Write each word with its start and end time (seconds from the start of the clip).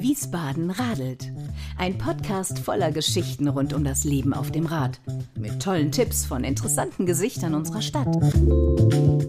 Wiesbaden 0.00 0.70
radelt. 0.70 1.30
Ein 1.76 1.98
Podcast 1.98 2.58
voller 2.58 2.90
Geschichten 2.90 3.48
rund 3.48 3.74
um 3.74 3.84
das 3.84 4.04
Leben 4.04 4.32
auf 4.32 4.50
dem 4.50 4.64
Rad. 4.64 5.00
Mit 5.38 5.60
tollen 5.62 5.92
Tipps 5.92 6.24
von 6.24 6.42
interessanten 6.42 7.04
Gesichtern 7.04 7.54
unserer 7.54 7.82
Stadt. 7.82 8.16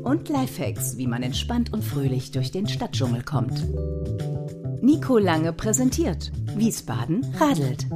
Und 0.04 0.29
Lifehacks, 0.29 0.96
wie 0.97 1.07
man 1.07 1.23
entspannt 1.23 1.73
und 1.73 1.83
fröhlich 1.83 2.31
durch 2.31 2.51
den 2.51 2.70
Stadtdschungel 2.70 3.23
kommt. 3.23 3.65
Nico 4.82 5.18
Lange 5.18 5.52
präsentiert 5.52 6.32
Wiesbaden 6.55 7.25
radelt. 7.38 7.88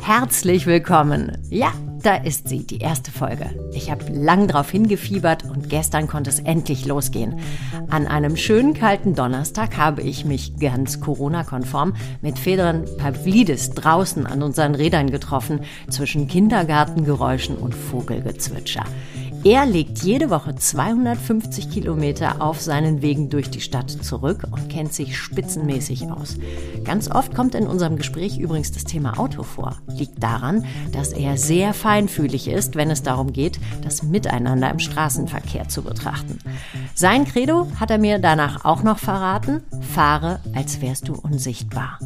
Herzlich 0.00 0.66
willkommen. 0.66 1.38
Ja, 1.50 1.72
da 2.02 2.16
ist 2.16 2.48
sie, 2.48 2.66
die 2.66 2.78
erste 2.78 3.12
Folge. 3.12 3.48
Ich 3.72 3.92
habe 3.92 4.12
lang 4.12 4.48
drauf 4.48 4.70
hingefiebert 4.72 5.44
gestern 5.72 6.06
konnte 6.06 6.28
es 6.28 6.38
endlich 6.38 6.84
losgehen. 6.84 7.40
An 7.88 8.06
einem 8.06 8.36
schönen 8.36 8.74
kalten 8.74 9.14
Donnerstag 9.14 9.78
habe 9.78 10.02
ich 10.02 10.26
mich 10.26 10.58
ganz 10.58 11.00
Corona-konform 11.00 11.94
mit 12.20 12.38
Federn 12.38 12.84
Pavlidis 12.98 13.70
draußen 13.70 14.26
an 14.26 14.42
unseren 14.42 14.74
Rädern 14.74 15.10
getroffen, 15.10 15.60
zwischen 15.88 16.28
Kindergartengeräuschen 16.28 17.56
und 17.56 17.74
Vogelgezwitscher. 17.74 18.84
Er 19.44 19.66
legt 19.66 20.04
jede 20.04 20.30
Woche 20.30 20.54
250 20.54 21.68
Kilometer 21.68 22.40
auf 22.40 22.60
seinen 22.60 23.02
Wegen 23.02 23.28
durch 23.28 23.50
die 23.50 23.60
Stadt 23.60 23.90
zurück 23.90 24.44
und 24.48 24.68
kennt 24.68 24.92
sich 24.92 25.18
spitzenmäßig 25.18 26.08
aus. 26.12 26.36
Ganz 26.84 27.10
oft 27.10 27.34
kommt 27.34 27.56
in 27.56 27.66
unserem 27.66 27.96
Gespräch 27.96 28.38
übrigens 28.38 28.70
das 28.70 28.84
Thema 28.84 29.18
Auto 29.18 29.42
vor. 29.42 29.78
Liegt 29.88 30.22
daran, 30.22 30.64
dass 30.92 31.12
er 31.12 31.36
sehr 31.38 31.74
feinfühlig 31.74 32.46
ist, 32.46 32.76
wenn 32.76 32.90
es 32.90 33.02
darum 33.02 33.32
geht, 33.32 33.58
das 33.82 34.04
Miteinander 34.04 34.70
im 34.70 34.78
Straßenverkehr 34.78 35.68
zu 35.68 35.82
betrachten. 35.82 36.38
Sein 36.94 37.24
Credo 37.24 37.66
hat 37.80 37.90
er 37.90 37.98
mir 37.98 38.20
danach 38.20 38.64
auch 38.64 38.84
noch 38.84 38.98
verraten, 38.98 39.64
fahre, 39.92 40.38
als 40.54 40.80
wärst 40.80 41.08
du 41.08 41.14
unsichtbar. 41.14 41.98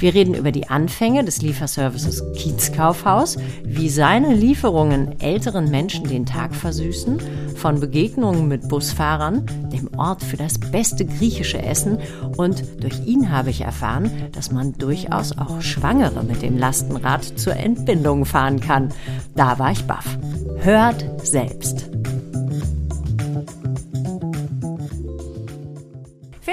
Wir 0.00 0.14
reden 0.14 0.34
über 0.34 0.50
die 0.50 0.70
Anfänge 0.70 1.24
des 1.24 1.42
Lieferservices 1.42 2.24
Kiezkaufhaus, 2.34 3.36
wie 3.64 3.90
seine 3.90 4.34
Lieferungen 4.34 5.20
älteren 5.20 5.70
Menschen 5.70 6.08
den 6.08 6.24
Tag 6.24 6.54
versüßen, 6.54 7.20
von 7.54 7.80
Begegnungen 7.80 8.48
mit 8.48 8.66
Busfahrern, 8.68 9.44
dem 9.70 9.90
Ort 9.98 10.24
für 10.24 10.38
das 10.38 10.58
beste 10.58 11.04
griechische 11.04 11.60
Essen 11.60 11.98
und 12.38 12.64
durch 12.82 13.06
ihn 13.06 13.30
habe 13.30 13.50
ich 13.50 13.60
erfahren, 13.60 14.10
dass 14.32 14.50
man 14.50 14.72
durchaus 14.72 15.36
auch 15.36 15.60
Schwangere 15.60 16.24
mit 16.24 16.40
dem 16.40 16.56
Lastenrad 16.56 17.38
zur 17.38 17.56
Entbindung 17.56 18.24
fahren 18.24 18.58
kann. 18.58 18.88
Da 19.36 19.58
war 19.58 19.70
ich 19.70 19.84
baff. 19.84 20.16
Hört 20.60 21.04
selbst. 21.22 21.90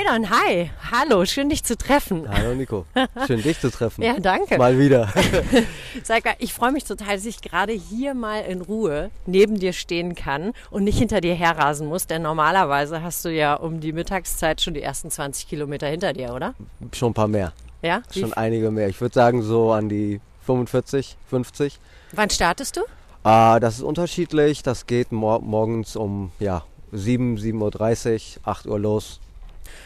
Federn, 0.08 0.30
hi. 0.30 0.72
Hallo, 0.90 1.26
schön 1.26 1.50
dich 1.50 1.66
zu 1.66 1.78
treffen. 1.78 2.30
Hallo 2.30 2.56
Nico, 2.56 2.86
schön 3.26 3.42
dich 3.42 3.60
zu 3.60 3.70
treffen. 3.70 4.02
Ja, 4.08 4.18
danke. 4.20 4.58
Mal 4.58 4.80
wieder. 4.80 5.12
Sag 6.04 6.24
mal, 6.24 6.36
ich 6.40 6.54
freue 6.54 6.72
mich 6.72 6.86
total, 6.86 7.18
dass 7.18 7.26
ich 7.26 7.42
gerade 7.42 7.74
hier 7.74 8.14
mal 8.14 8.42
in 8.42 8.62
Ruhe 8.62 9.12
neben 9.26 9.60
dir 9.60 9.74
stehen 9.74 10.16
kann 10.16 10.54
und 10.70 10.86
nicht 10.86 10.98
hinter 10.98 11.20
dir 11.20 11.36
herrasen 11.36 11.88
muss, 11.88 12.08
denn 12.08 12.22
normalerweise 12.22 13.04
hast 13.04 13.26
du 13.26 13.30
ja 13.30 13.56
um 13.56 13.82
die 13.82 13.92
Mittagszeit 13.92 14.62
schon 14.62 14.76
die 14.76 14.82
ersten 14.82 15.12
20 15.12 15.50
Kilometer 15.50 15.88
hinter 15.88 16.14
dir, 16.14 16.34
oder? 16.34 16.54
Schon 16.94 17.12
ein 17.12 17.14
paar 17.14 17.28
mehr. 17.28 17.52
Ja? 17.82 18.02
Wie 18.14 18.22
Schon 18.22 18.34
einige 18.34 18.72
mehr. 18.72 18.88
Ich 18.88 19.02
würde 19.02 19.14
sagen 19.14 19.42
so 19.42 19.74
an 19.74 19.90
die 19.90 20.22
45, 20.46 21.18
50. 21.30 21.80
Wann 22.14 22.30
startest 22.30 22.78
du? 22.78 22.82
Ah, 23.24 23.60
das 23.60 23.76
ist 23.76 23.84
unterschiedlich. 23.84 24.64
Das 24.64 24.88
geht 24.88 25.12
mor 25.12 25.42
morgens 25.42 25.98
um 25.98 26.32
ja, 26.40 26.64
7, 26.94 27.36
7.30 27.38 28.38
Uhr, 28.38 28.48
8 28.48 28.68
Uhr 28.68 28.80
los. 28.80 29.20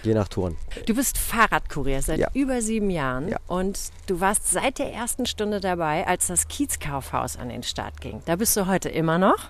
Je 0.04 0.14
nach 0.14 0.28
Touren. 0.28 0.58
Du 0.86 0.96
bist 0.96 1.18
Fahrradkurier 1.18 2.02
seit 2.02 2.20
Ja. 2.20 2.28
über 2.34 2.62
sieben 2.62 2.90
Jahren 2.90 3.30
Ja. 3.30 3.38
und 3.48 3.80
du 4.08 4.20
warst 4.20 4.50
seit 4.52 4.80
der 4.80 4.92
ersten 4.94 5.26
Stunde 5.26 5.60
dabei, 5.60 6.08
als 6.08 6.28
das 6.28 6.48
Kiezkaufhaus 6.48 7.38
an 7.38 7.50
den 7.50 7.64
Start 7.64 8.02
ging. 8.02 8.22
Da 8.26 8.36
bist 8.36 8.56
du 8.58 8.68
heute 8.68 8.90
immer 8.90 9.18
noch. 9.18 9.50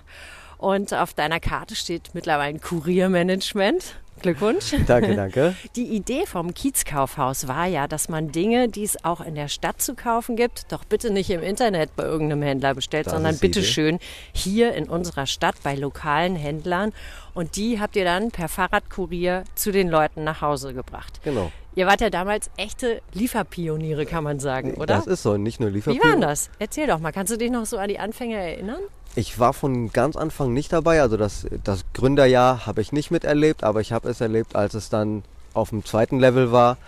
Und 0.58 0.94
auf 0.94 1.12
deiner 1.12 1.40
Karte 1.40 1.74
steht 1.74 2.10
mittlerweile 2.14 2.58
Kuriermanagement. 2.60 3.96
Glückwunsch. 4.20 4.72
Danke, 4.86 5.16
danke. 5.16 5.56
Die 5.74 5.86
Idee 5.96 6.26
vom 6.26 6.54
Kiezkaufhaus 6.54 7.48
war 7.48 7.66
ja, 7.66 7.88
dass 7.88 8.08
man 8.08 8.30
Dinge, 8.30 8.68
die 8.68 8.84
es 8.84 9.04
auch 9.04 9.20
in 9.20 9.34
der 9.34 9.48
Stadt 9.48 9.82
zu 9.82 9.94
kaufen 9.96 10.36
gibt, 10.36 10.70
doch 10.70 10.84
bitte 10.84 11.10
nicht 11.10 11.30
im 11.30 11.42
Internet 11.42 11.96
bei 11.96 12.04
irgendeinem 12.04 12.42
Händler 12.42 12.74
bestellt, 12.74 13.06
Das 13.06 13.14
sondern 13.14 13.38
bitte 13.38 13.58
Idee. 13.60 13.68
schön 13.68 13.98
hier 14.32 14.74
in 14.74 14.88
unserer 14.88 15.26
Stadt 15.26 15.56
bei 15.64 15.74
lokalen 15.74 16.36
Händlern. 16.36 16.92
Und 17.34 17.56
die 17.56 17.80
habt 17.80 17.96
ihr 17.96 18.04
dann 18.04 18.30
per 18.30 18.48
Fahrradkurier 18.48 19.44
zu 19.54 19.72
den 19.72 19.88
Leuten 19.88 20.24
nach 20.24 20.42
Hause 20.42 20.74
gebracht. 20.74 21.20
Genau. 21.24 21.50
Ihr 21.74 21.86
wart 21.86 22.02
ja 22.02 22.10
damals 22.10 22.50
echte 22.58 23.00
Lieferpioniere, 23.14 24.04
kann 24.04 24.22
man 24.22 24.38
sagen, 24.38 24.74
oder? 24.74 24.86
Das 24.86 25.06
ist 25.06 25.22
so, 25.22 25.38
nicht 25.38 25.58
nur 25.58 25.70
Wie 25.70 25.74
Lieferpionier. 25.74 26.04
war 26.04 26.12
denn 26.12 26.20
das? 26.20 26.50
Erzähl 26.58 26.86
doch 26.86 26.98
mal. 26.98 27.12
Kannst 27.12 27.32
du 27.32 27.38
dich 27.38 27.50
noch 27.50 27.64
so 27.64 27.78
an 27.78 27.88
die 27.88 27.98
Anfänge 27.98 28.36
erinnern? 28.36 28.80
Ich 29.14 29.38
war 29.38 29.54
von 29.54 29.90
ganz 29.90 30.16
Anfang 30.16 30.52
nicht 30.52 30.72
dabei, 30.72 31.02
also 31.02 31.18
das, 31.18 31.46
das 31.64 31.84
Gründerjahr 31.92 32.66
habe 32.66 32.80
ich 32.80 32.92
nicht 32.92 33.10
miterlebt, 33.10 33.62
aber 33.62 33.80
ich 33.82 33.92
habe 33.92 34.08
es 34.08 34.22
erlebt, 34.22 34.56
als 34.56 34.72
es 34.74 34.88
dann 34.88 35.22
auf 35.52 35.68
dem 35.68 35.84
zweiten 35.84 36.18
Level 36.18 36.50
war, 36.50 36.78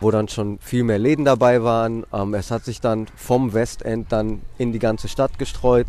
wo 0.00 0.10
dann 0.10 0.28
schon 0.28 0.58
viel 0.60 0.82
mehr 0.84 0.98
Läden 0.98 1.24
dabei 1.24 1.62
waren. 1.62 2.04
Ähm, 2.12 2.34
es 2.34 2.50
hat 2.50 2.64
sich 2.64 2.80
dann 2.80 3.06
vom 3.16 3.54
Westend 3.54 4.12
dann 4.12 4.42
in 4.58 4.72
die 4.72 4.78
ganze 4.78 5.08
Stadt 5.08 5.38
gestreut. 5.38 5.86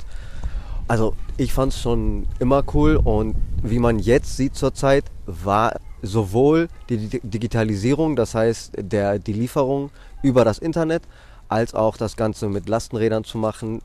Also 0.87 1.15
ich 1.37 1.53
fand 1.53 1.73
es 1.73 1.81
schon 1.81 2.27
immer 2.39 2.63
cool 2.73 2.95
und 2.95 3.35
wie 3.63 3.79
man 3.79 3.99
jetzt 3.99 4.37
sieht 4.37 4.55
zurzeit, 4.55 5.05
war 5.25 5.79
sowohl 6.01 6.67
die 6.89 6.97
Di- 7.09 7.21
Digitalisierung, 7.23 8.15
das 8.15 8.35
heißt 8.35 8.73
der, 8.77 9.19
die 9.19 9.33
Lieferung 9.33 9.91
über 10.23 10.45
das 10.45 10.59
Internet, 10.59 11.03
als 11.47 11.73
auch 11.73 11.97
das 11.97 12.15
Ganze 12.15 12.47
mit 12.47 12.69
Lastenrädern 12.69 13.23
zu 13.23 13.37
machen, 13.37 13.81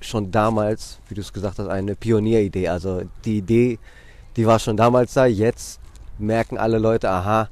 schon 0.00 0.30
damals, 0.30 0.98
wie 1.08 1.14
du 1.14 1.20
es 1.20 1.32
gesagt 1.32 1.58
hast, 1.58 1.68
eine 1.68 1.94
Pionieridee. 1.94 2.68
Also 2.68 3.02
die 3.24 3.38
Idee, 3.38 3.78
die 4.36 4.46
war 4.46 4.58
schon 4.58 4.76
damals 4.76 5.14
da. 5.14 5.26
Jetzt 5.26 5.80
merken 6.18 6.58
alle 6.58 6.78
Leute, 6.78 7.10
aha, 7.10 7.48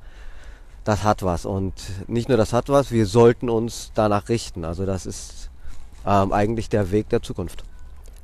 das 0.84 1.04
hat 1.04 1.22
was. 1.22 1.44
Und 1.44 1.75
nicht 2.09 2.28
nur 2.28 2.38
das 2.38 2.53
hat 2.53 2.69
was, 2.69 2.91
wir 2.91 3.06
sollten 3.06 3.50
uns 3.50 3.93
danach 3.94 4.28
richten. 4.28 4.65
Also 4.65 4.87
das 4.87 5.06
ist 5.06 5.50
ähm, 6.06 6.32
eigentlich 6.32 6.69
der 6.69 6.91
Weg 6.91 7.09
der 7.10 7.22
Zukunft. 7.22 7.65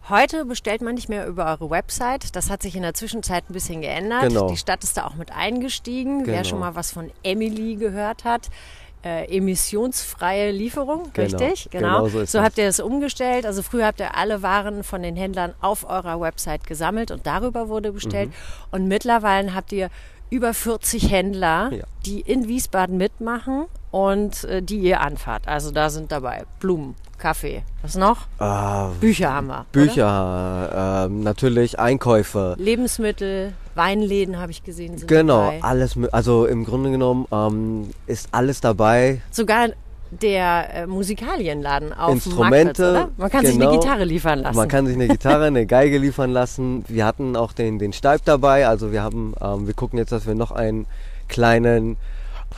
Heute 0.09 0.45
bestellt 0.45 0.83
man 0.83 0.95
nicht 0.95 1.09
mehr 1.09 1.27
über 1.27 1.47
eure 1.47 1.69
Website. 1.71 2.37
Das 2.37 2.49
hat 2.49 2.63
sich 2.63 2.77
in 2.77 2.83
der 2.83 2.95
Zwischenzeit 2.95 3.45
ein 3.51 3.53
bisschen 3.53 3.81
geändert. 3.81 4.23
Genau. 4.23 4.49
Die 4.49 4.57
Stadt 4.57 4.85
ist 4.85 4.97
da 4.97 5.07
auch 5.07 5.17
mit 5.17 5.33
eingestiegen. 5.33 6.27
Wer 6.27 6.37
Genau. 6.43 6.49
schon 6.49 6.59
mal 6.61 6.75
was 6.77 6.93
von 6.93 7.11
Emily 7.25 7.75
gehört 7.75 8.25
hat. 8.25 8.49
Äh, 9.05 9.37
emissionsfreie 9.37 10.51
Lieferung, 10.53 11.11
Genau. 11.13 11.39
richtig? 11.39 11.71
Genau 11.71 12.09
so 12.09 12.21
ist 12.21 12.35
das. 12.35 12.43
habt 12.45 12.59
ihr 12.59 12.67
es 12.67 12.81
umgestellt. 12.81 13.47
Also 13.47 13.63
früher 13.63 13.87
habt 13.87 14.01
ihr 14.01 14.17
alle 14.17 14.43
Waren 14.43 14.85
von 14.85 15.03
den 15.03 15.17
Händlern 15.17 15.55
auf 15.61 15.89
eurer 15.89 16.21
Website 16.21 16.67
gesammelt 16.67 17.11
und 17.11 17.27
darüber 17.27 17.69
wurde 17.69 17.93
bestellt. 17.93 18.31
Mhm. 18.31 18.35
Und 18.73 18.89
mittlerweile 18.89 19.55
habt 19.55 19.73
ihr 19.73 19.91
über 20.31 20.55
40 20.55 21.11
Händler, 21.11 21.71
Ja. 21.73 21.85
die 22.05 22.21
in 22.21 22.49
Wiesbaden 22.49 22.97
mitmachen 22.97 23.67
und 23.93 24.43
äh, 24.45 24.61
die 24.63 24.79
ihr 24.79 25.01
anfahrt. 25.01 25.47
Also 25.47 25.71
da 25.71 25.89
sind 25.91 26.11
dabei 26.11 26.45
Blumen, 26.59 26.97
Kaffee, 27.19 27.63
was 27.83 27.97
noch? 27.97 28.27
Ah, 28.39 28.91
Bücher 29.01 29.33
haben 29.33 29.49
wir. 29.49 29.67
Bücher, 29.73 31.07
ähm, 31.07 31.23
natürlich 31.23 31.79
Einkäufe. 31.79 32.55
Lebensmittel, 32.59 33.53
Weinläden 33.75 34.39
habe 34.39 34.53
ich 34.53 34.65
gesehen. 34.65 34.97
Genau, 35.07 35.45
Dabei. 35.45 35.63
alles. 35.63 35.99
Also 36.13 36.47
im 36.47 36.65
Grunde 36.65 36.91
genommen 36.91 37.27
ähm, 37.33 37.91
ist 38.07 38.29
alles 38.33 38.61
dabei. 38.61 39.21
Sogar 39.31 39.69
der 40.11 40.75
äh, 40.75 40.87
Musikalienladen 40.87 41.93
auf 41.93 42.11
dem 42.11 42.15
Instrumente, 42.15 42.83
Marktplatz, 42.83 43.05
oder? 43.05 43.11
Man 43.17 43.31
kann 43.31 43.47
sich 43.47 43.55
eine 43.55 43.65
genau. 43.65 43.81
Gitarre 43.81 44.05
liefern 44.05 44.39
lassen. 44.41 44.57
Man 44.57 44.69
kann 44.69 44.87
sich 44.87 44.95
eine 44.95 45.09
Gitarre, 45.09 45.45
eine 45.47 45.67
Geige 45.67 45.99
liefern 45.99 46.31
lassen. 46.31 46.85
Wir 46.89 47.05
hatten 47.05 47.37
auch 47.37 47.53
den, 47.53 47.79
den 47.79 47.93
Steib 47.93 48.25
dabei. 48.25 48.67
Also 48.69 48.93
wir 48.93 49.03
haben, 49.03 49.35
ähm, 49.41 49.67
wir 49.67 49.75
gucken 49.75 49.99
jetzt, 49.99 50.13
dass 50.13 50.27
wir 50.27 50.35
noch 50.35 50.53
einen 50.53 50.87
kleinen 51.29 51.97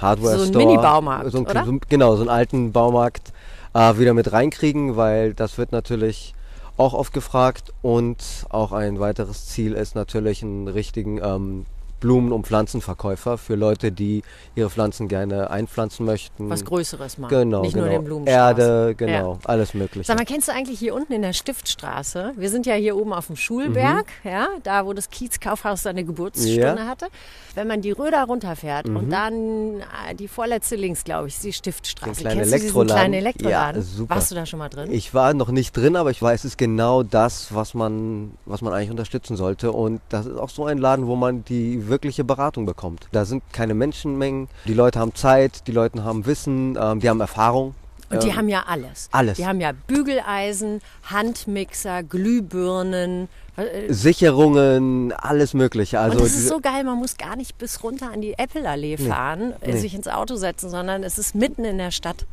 Hardware-Store. 0.00 0.52
So 0.52 0.58
einen 0.58 0.69
Mini-Baumarkt, 0.69 1.31
so 1.31 1.44
genau, 1.88 2.16
so 2.16 2.22
einen 2.22 2.31
alten 2.31 2.72
Baumarkt 2.72 3.32
äh, 3.75 3.99
wieder 3.99 4.15
mit 4.15 4.32
reinkriegen, 4.32 4.97
weil 4.97 5.35
das 5.35 5.59
wird 5.59 5.73
natürlich 5.73 6.35
auch 6.76 6.94
oft 6.94 7.12
gefragt. 7.12 7.73
Und 7.82 8.47
auch 8.49 8.73
ein 8.73 9.00
weiteres 9.00 9.47
Ziel 9.47 9.73
ist 9.75 9.94
natürlich 9.94 10.43
einen 10.43 10.69
richtigen 10.69 11.19
ähm, 11.23 11.67
Blumen- 12.00 12.33
und 12.33 12.47
Pflanzenverkäufer 12.47 13.39
für 13.39 13.55
Leute, 13.55 13.91
die 13.93 14.23
ihre 14.55 14.71
Pflanzen 14.71 15.09
gerne 15.09 15.50
einpflanzen 15.50 16.06
möchten. 16.06 16.49
was 16.50 16.65
Größeres 16.65 17.19
machen. 17.19 17.31
Genau, 17.31 17.62
Nicht 17.62 17.75
genau. 17.75 17.87
nur 17.87 17.95
den 17.95 18.05
Blumenstrauß. 18.05 18.37
Erde, 18.37 18.95
genau, 18.97 19.39
alles 19.45 19.75
mögliche. 19.75 20.06
Sag 20.06 20.17
mal, 20.19 20.25
kennst 20.25 20.49
du 20.49 20.53
eigentlich 20.53 20.79
hier 20.79 20.95
unten 20.95 21.12
in 21.12 21.23
der 21.23 21.33
Stiftstraße? 21.33 22.33
Wir 22.37 22.50
sind 22.50 22.67
ja 22.67 22.75
hier 22.75 22.97
oben 22.97 23.12
auf 23.12 23.27
dem 23.27 23.37
Schulberg, 23.37 24.06
ja, 24.25 24.49
da 24.62 24.87
wo 24.87 24.93
das 24.93 25.11
Kiezkaufhaus 25.11 25.83
seine 25.83 26.05
Geburtsstunde 26.05 26.55
Mhm. 26.59 26.62
Ja. 26.62 26.75
Mhm. 26.75 26.89
hatte. 26.89 27.06
Wenn 27.55 27.67
man 27.67 27.81
die 27.83 27.91
Röder 27.91 28.25
runterfährt 28.25 28.89
und 28.89 29.11
dann 29.11 29.81
äh, 29.81 30.15
die 30.15 30.29
vorletzte 30.29 30.77
links, 30.77 31.05
glaube 31.05 31.29
ich, 31.29 31.35
ist 31.35 31.45
die 31.45 31.53
Stiftstraße. 31.53 32.23
Den 32.23 32.33
Kennst 32.39 32.53
du 32.53 32.59
diesen 32.59 32.87
kleinen 32.87 33.15
Elektroladen? 33.15 33.81
Ja, 33.83 33.87
super. 33.87 34.15
Warst 34.15 34.31
du 34.31 34.35
da 34.37 34.47
schon 34.47 34.59
mal 34.61 34.69
drin? 34.69 34.91
Ich 34.93 35.15
war 35.15 35.35
noch 35.35 35.50
nicht 35.50 35.77
drin, 35.77 35.97
aber 35.97 36.11
ich 36.11 36.23
weiß, 36.23 36.41
es 36.41 36.53
ist 36.53 36.59
genau 36.59 37.03
das, 37.03 37.53
was 37.55 37.75
man, 37.75 38.33
was 38.47 38.62
man 38.62 38.73
eigentlich 38.73 38.91
unterstützen 38.91 39.37
sollte. 39.37 39.73
Und 39.73 40.00
das 40.09 40.27
ist 40.27 40.37
auch 40.39 40.50
so 40.50 40.67
ein 40.67 40.79
Laden, 40.79 41.06
wo 41.06 41.17
man 41.17 41.45
die 41.45 41.88
wirkliche 41.88 42.25
Beratung 42.25 42.67
bekommt. 42.67 43.06
Da 43.12 43.25
sind 43.25 43.43
keine 43.52 43.75
Menschenmengen, 43.75 44.49
die 44.67 44.75
Leute 44.75 44.99
haben 45.00 45.14
Zeit, 45.14 45.67
die 45.67 45.73
Leute 45.73 46.05
haben 46.05 46.26
Wissen, 46.26 46.76
ähm, 46.81 47.00
die 47.00 47.08
haben 47.08 47.20
Erfahrung. 47.20 47.75
Und 48.11 48.23
die 48.23 48.29
Ähm, 48.29 48.37
haben 48.37 48.49
ja 48.49 48.64
alles. 48.67 49.08
alles. 49.12 49.37
Die 49.37 49.46
haben 49.46 49.61
ja 49.61 49.73
Bügeleisen, 49.87 50.81
Handmixer, 51.05 52.02
Glühbirnen. 52.02 53.29
äh, 53.56 53.93
Sicherungen, 53.93 55.12
alles 55.12 55.52
Mögliche. 55.52 55.99
Also 56.00 56.19
und 56.19 56.25
es 56.25 56.37
ist 56.37 56.49
so 56.49 56.61
geil, 56.61 56.85
man 56.85 56.96
muss 56.96 57.17
gar 57.17 57.35
nicht 57.37 57.58
bis 57.58 57.82
runter 57.82 58.11
an 58.12 58.20
die 58.20 58.35
Apple-Allee 58.38 58.96
fahren, 58.96 59.52
äh, 59.61 59.73
Nee. 59.73 59.79
sich 59.81 59.94
ins 59.94 60.06
Auto 60.08 60.37
setzen, 60.37 60.70
sondern 60.70 61.02
es 61.02 61.19
ist 61.19 61.35
mitten 61.35 61.64
in 61.64 61.76
der 61.79 61.90
Stadt. 61.90 62.25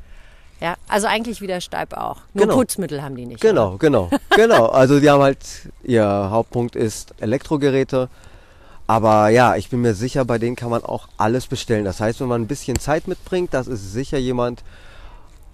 Ja, 0.62 0.76
also 0.88 1.08
eigentlich 1.08 1.42
wie 1.42 1.48
der 1.48 1.60
Steib 1.62 1.94
auch. 1.98 2.18
Nur 2.34 2.46
Genau. 2.46 2.56
Putzmittel 2.58 3.02
haben 3.02 3.16
die 3.18 3.26
nicht. 3.26 3.42
Genau, 3.42 3.76
genau, 3.78 4.10
genau. 4.36 4.68
Also 4.68 5.00
die 5.00 5.10
haben 5.10 5.22
halt, 5.22 5.40
ihr 5.84 6.06
Hauptpunkt 6.06 6.76
ist 6.76 7.14
Elektrogeräte. 7.20 8.08
Aber 8.88 9.30
ja, 9.30 9.56
ich 9.56 9.70
bin 9.70 9.82
mir 9.82 9.96
sicher, 9.96 10.26
bei 10.26 10.38
denen 10.38 10.56
kann 10.56 10.70
man 10.70 10.84
auch 10.84 11.08
alles 11.18 11.48
bestellen. 11.48 11.86
Das 11.86 12.00
heißt, 12.00 12.20
wenn 12.22 12.28
man 12.28 12.42
ein 12.42 12.48
bisschen 12.48 12.78
Zeit 12.80 13.08
mitbringt, 13.08 13.54
das 13.54 13.66
ist 13.68 13.94
sicher 13.94 14.20
jemand, 14.20 14.64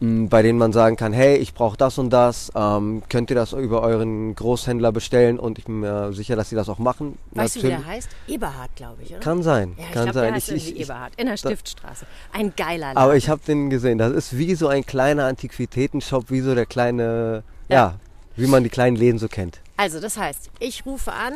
mh, 0.01 0.27
bei 0.29 0.41
dem 0.41 0.57
man 0.57 0.73
sagen 0.73 0.97
kann, 0.97 1.13
hey, 1.13 1.37
ich 1.37 1.53
brauche 1.53 1.77
das 1.77 1.97
und 1.97 2.09
das, 2.09 2.51
ähm, 2.55 3.03
könnt 3.07 3.29
ihr 3.29 3.37
das 3.37 3.53
über 3.53 3.83
euren 3.83 4.35
Großhändler 4.35 4.91
bestellen 4.91 5.39
und 5.39 5.59
ich 5.59 5.63
bin 5.65 5.79
mir 5.79 6.11
sicher, 6.11 6.35
dass 6.35 6.49
sie 6.49 6.57
das 6.57 6.67
auch 6.67 6.77
machen. 6.79 7.17
Weißt 7.31 7.55
du, 7.55 7.63
wie 7.63 7.67
der 7.67 7.85
heißt? 7.85 8.09
Eberhard, 8.27 8.75
glaube 8.75 9.01
ich, 9.03 9.11
oder? 9.11 9.19
Kann 9.21 9.43
sein, 9.43 9.75
ja, 9.77 9.83
ich 9.85 9.91
kann 9.93 10.03
glaube, 10.03 10.13
sein. 10.13 10.23
der 10.25 10.33
heißt 10.33 10.51
ich- 10.51 10.75
Eberhard, 10.75 11.13
in 11.15 11.27
der 11.27 11.37
Stiftstraße. 11.37 12.05
Ein 12.33 12.51
geiler 12.57 12.87
Laden. 12.87 12.97
aber 12.97 13.15
ich 13.15 13.29
habe 13.29 13.39
den 13.47 13.69
gesehen. 13.69 13.97
Das 13.97 14.11
ist 14.11 14.37
wie 14.37 14.55
so 14.55 14.67
ein 14.67 14.85
kleiner 14.85 15.23
Antiquitätenshop, 15.27 16.29
wie 16.31 16.41
so 16.41 16.53
der 16.53 16.65
kleine, 16.65 17.43
Ja. 17.69 17.75
ja, 17.77 17.95
wie 18.35 18.47
man 18.47 18.63
die 18.65 18.69
kleinen 18.69 18.97
Läden 18.97 19.19
so 19.19 19.29
kennt. 19.29 19.61
Also, 19.77 20.01
das 20.01 20.17
heißt, 20.17 20.49
ich 20.59 20.85
rufe 20.85 21.13
an 21.13 21.33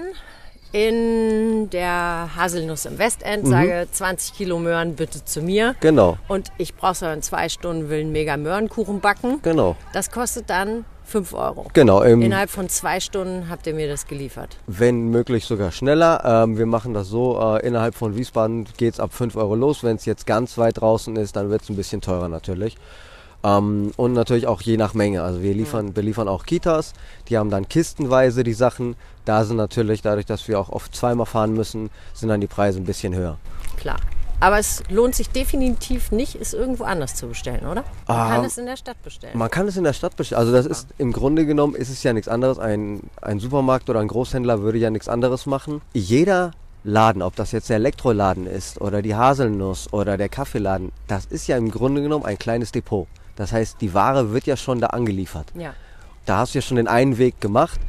in 0.75 1.69
der 1.69 2.29
Haselnuss 2.35 2.85
im 2.85 2.97
Westend, 2.97 3.45
Mhm. 3.45 3.49
sage 3.49 3.87
20 3.91 4.33
Kilo 4.35 4.59
Möhren 4.59 4.95
bitte 4.95 5.23
zu 5.23 5.41
mir. 5.41 5.73
Genau, 5.79 6.17
Und 6.27 6.49
ich 6.57 6.75
brauche 6.75 6.95
so 6.95 7.05
in 7.07 7.21
zwei 7.21 7.47
Stunden, 7.47 7.89
will 7.89 8.01
einen 8.01 8.11
mega 8.11 8.35
Möhrenkuchen 8.35 8.99
backen. 8.99 9.39
genau, 9.41 9.77
Das 9.93 10.11
kostet 10.11 10.49
dann 10.49 10.83
5 11.05 11.33
Euro. 11.33 11.67
genau. 11.73 12.01
Im, 12.01 12.21
Innerhalb 12.21 12.49
von 12.49 12.67
zwei 12.67 12.99
Stunden 12.99 13.47
habt 13.49 13.67
ihr 13.67 13.73
mir 13.73 13.87
das 13.87 14.05
geliefert. 14.05 14.57
wenn 14.67 15.09
möglich 15.11 15.45
sogar 15.45 15.71
schneller. 15.71 16.21
Ähm, 16.43 16.57
wir 16.57 16.65
machen 16.65 16.93
das 16.93 17.07
so, 17.07 17.39
äh, 17.39 17.65
innerhalb 17.65 17.95
von 17.95 18.17
Wiesbaden 18.17 18.65
geht 18.75 18.95
es 18.95 18.99
ab 18.99 19.13
5 19.13 19.37
Euro 19.37 19.55
los. 19.55 19.81
Wenn 19.83 19.95
es 19.95 20.03
jetzt 20.05 20.25
ganz 20.27 20.57
weit 20.57 20.81
draußen 20.81 21.15
ist, 21.15 21.37
dann 21.37 21.49
wird 21.49 21.61
es 21.61 21.69
ein 21.69 21.77
bisschen 21.77 22.01
teurer 22.01 22.27
natürlich. 22.27 22.75
Ähm, 23.45 23.91
und 23.95 24.13
natürlich 24.13 24.47
auch 24.47 24.61
je 24.61 24.75
nach 24.77 24.93
Menge. 24.95 25.21
Also 25.21 25.41
wir 25.43 25.53
liefern, 25.53 25.93
beliefern 25.93 26.27
auch 26.27 26.45
Kitas, 26.45 26.93
die 27.29 27.37
haben 27.37 27.49
dann 27.51 27.69
kistenweise 27.69 28.43
die 28.43 28.53
Sachen. 28.53 28.95
Da 29.23 29.43
sind 29.45 29.57
natürlich, 29.57 30.01
dadurch, 30.01 30.25
dass 30.25 30.47
wir 30.47 30.59
auch 30.59 30.69
oft 30.69 30.95
zweimal 30.95 31.25
fahren 31.27 31.53
müssen, 31.53 31.89
sind 32.13 32.29
dann 32.29 32.41
die 32.41 32.47
Preise 32.47 32.79
ein 32.79 32.85
bisschen 32.85 33.13
höher. 33.13 33.37
Klar. 33.77 33.97
Aber 34.41 34.59
es 34.59 34.83
lohnt 34.89 35.15
sich 35.15 35.29
definitiv 35.29 36.11
nicht, 36.11 36.35
es 36.35 36.53
irgendwo 36.53 36.83
anders 36.83 37.15
zu 37.15 37.27
bestellen, 37.27 37.61
oder? 37.65 37.83
Man 38.07 38.17
Ah, 38.17 38.29
kann 38.35 38.43
es 38.45 38.57
in 38.57 38.65
der 38.65 38.75
Stadt 38.75 39.01
bestellen. 39.01 39.37
Man 39.37 39.49
kann 39.49 39.67
es 39.67 39.77
in 39.77 39.85
der 39.85 39.93
Stadt 39.93 40.17
bestellen. 40.17 40.39
Also 40.39 40.51
das 40.51 40.65
ist 40.65 40.89
im 40.97 41.13
Grunde 41.13 41.45
genommen 41.45 41.73
ist 41.73 41.89
es 41.89 42.03
ja 42.03 42.11
nichts 42.11 42.27
anderes. 42.27 42.59
Ein, 42.59 42.99
ein 43.21 43.39
Supermarkt 43.39 43.89
oder 43.89 44.01
ein 44.01 44.09
Großhändler 44.09 44.61
würde 44.61 44.77
ja 44.77 44.89
nichts 44.89 45.07
anderes 45.07 45.45
machen. 45.45 45.81
Jeder 45.93 46.51
Laden, 46.83 47.21
ob 47.21 47.35
das 47.37 47.51
jetzt 47.53 47.69
der 47.69 47.77
Elektroladen 47.77 48.45
ist 48.45 48.81
oder 48.81 49.01
die 49.01 49.15
Haselnuss 49.15 49.91
oder 49.93 50.17
der 50.17 50.29
Kaffeeladen, 50.29 50.91
das 51.07 51.25
ist 51.25 51.47
ja 51.47 51.57
im 51.57 51.71
Grunde 51.71 52.01
genommen 52.01 52.25
ein 52.25 52.37
kleines 52.37 52.71
Depot. 52.73 53.07
Das 53.35 53.51
heißt, 53.51 53.81
die 53.81 53.93
Ware 53.93 54.31
wird 54.33 54.45
ja 54.45 54.57
schon 54.57 54.79
da 54.79 54.87
angeliefert. 54.87 55.47
Ja. 55.55 55.73
Da 56.25 56.37
hast 56.37 56.53
du 56.53 56.59
ja 56.59 56.61
schon 56.61 56.77
den 56.77 56.87
einen 56.87 57.17
Weg 57.17 57.39
gemacht. 57.41 57.79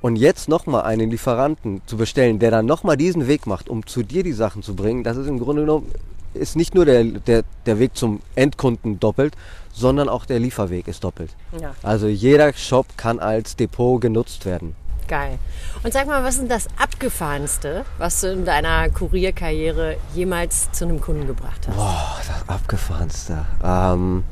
Und 0.00 0.16
jetzt 0.16 0.48
nochmal 0.48 0.82
einen 0.82 1.10
Lieferanten 1.10 1.80
zu 1.86 1.96
bestellen, 1.96 2.38
der 2.38 2.50
dann 2.50 2.66
nochmal 2.66 2.98
diesen 2.98 3.26
Weg 3.26 3.46
macht, 3.46 3.70
um 3.70 3.86
zu 3.86 4.02
dir 4.02 4.22
die 4.22 4.34
Sachen 4.34 4.62
zu 4.62 4.76
bringen, 4.76 5.02
das 5.02 5.16
ist 5.16 5.26
im 5.26 5.38
Grunde 5.38 5.62
genommen, 5.62 5.90
ist 6.34 6.56
nicht 6.56 6.74
nur 6.74 6.84
der, 6.84 7.04
der, 7.04 7.42
der 7.64 7.78
Weg 7.78 7.96
zum 7.96 8.20
Endkunden 8.34 9.00
doppelt, 9.00 9.34
sondern 9.72 10.10
auch 10.10 10.26
der 10.26 10.40
Lieferweg 10.40 10.88
ist 10.88 11.04
doppelt. 11.04 11.34
ja. 11.58 11.74
Also 11.82 12.06
jeder 12.06 12.52
Shop 12.52 12.86
kann 12.98 13.18
als 13.18 13.56
Depot 13.56 13.98
genutzt 14.00 14.44
werden. 14.44 14.76
Geil. 15.08 15.38
Und 15.82 15.92
sag 15.92 16.06
mal, 16.06 16.22
was 16.24 16.34
ist 16.34 16.40
denn 16.40 16.48
das 16.48 16.66
Abgefahrenste, 16.78 17.84
was 17.98 18.20
du 18.20 18.32
in 18.32 18.44
deiner 18.44 18.88
Kurierkarriere 18.90 19.96
jemals 20.14 20.70
zu 20.72 20.84
einem 20.84 21.00
Kunden 21.00 21.26
gebracht 21.26 21.66
hast? 21.68 21.76
Boah, 21.76 22.18
das 22.26 22.48
Abgefahrenste. 22.48 23.44
Ähm, 23.62 24.24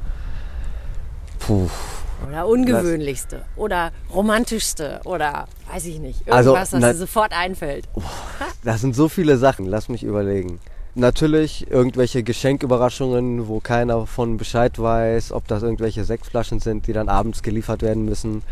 puh. 1.46 1.68
Oder 2.28 2.46
ungewöhnlichste? 2.46 3.44
Oder 3.56 3.90
romantischste? 4.14 5.00
Oder 5.04 5.46
weiß 5.72 5.86
ich 5.86 5.98
nicht. 5.98 6.20
Also, 6.30 6.50
Irgendwas, 6.50 6.72
was 6.72 6.80
na- 6.80 6.92
dir 6.92 6.98
sofort 6.98 7.32
einfällt. 7.32 7.88
Das 8.64 8.80
sind 8.80 8.94
so 8.94 9.08
viele 9.08 9.36
Sachen, 9.38 9.66
lass 9.66 9.88
mich 9.88 10.04
überlegen. 10.04 10.60
Natürlich 10.94 11.70
irgendwelche 11.70 12.22
Geschenküberraschungen, 12.22 13.48
wo 13.48 13.60
keiner 13.60 14.06
von 14.06 14.36
Bescheid 14.36 14.78
weiß, 14.78 15.32
ob 15.32 15.48
das 15.48 15.62
irgendwelche 15.62 16.04
Sektflaschen 16.04 16.60
sind, 16.60 16.86
die 16.86 16.92
dann 16.92 17.08
abends 17.08 17.42
geliefert 17.42 17.80
werden 17.80 18.04
müssen. 18.04 18.42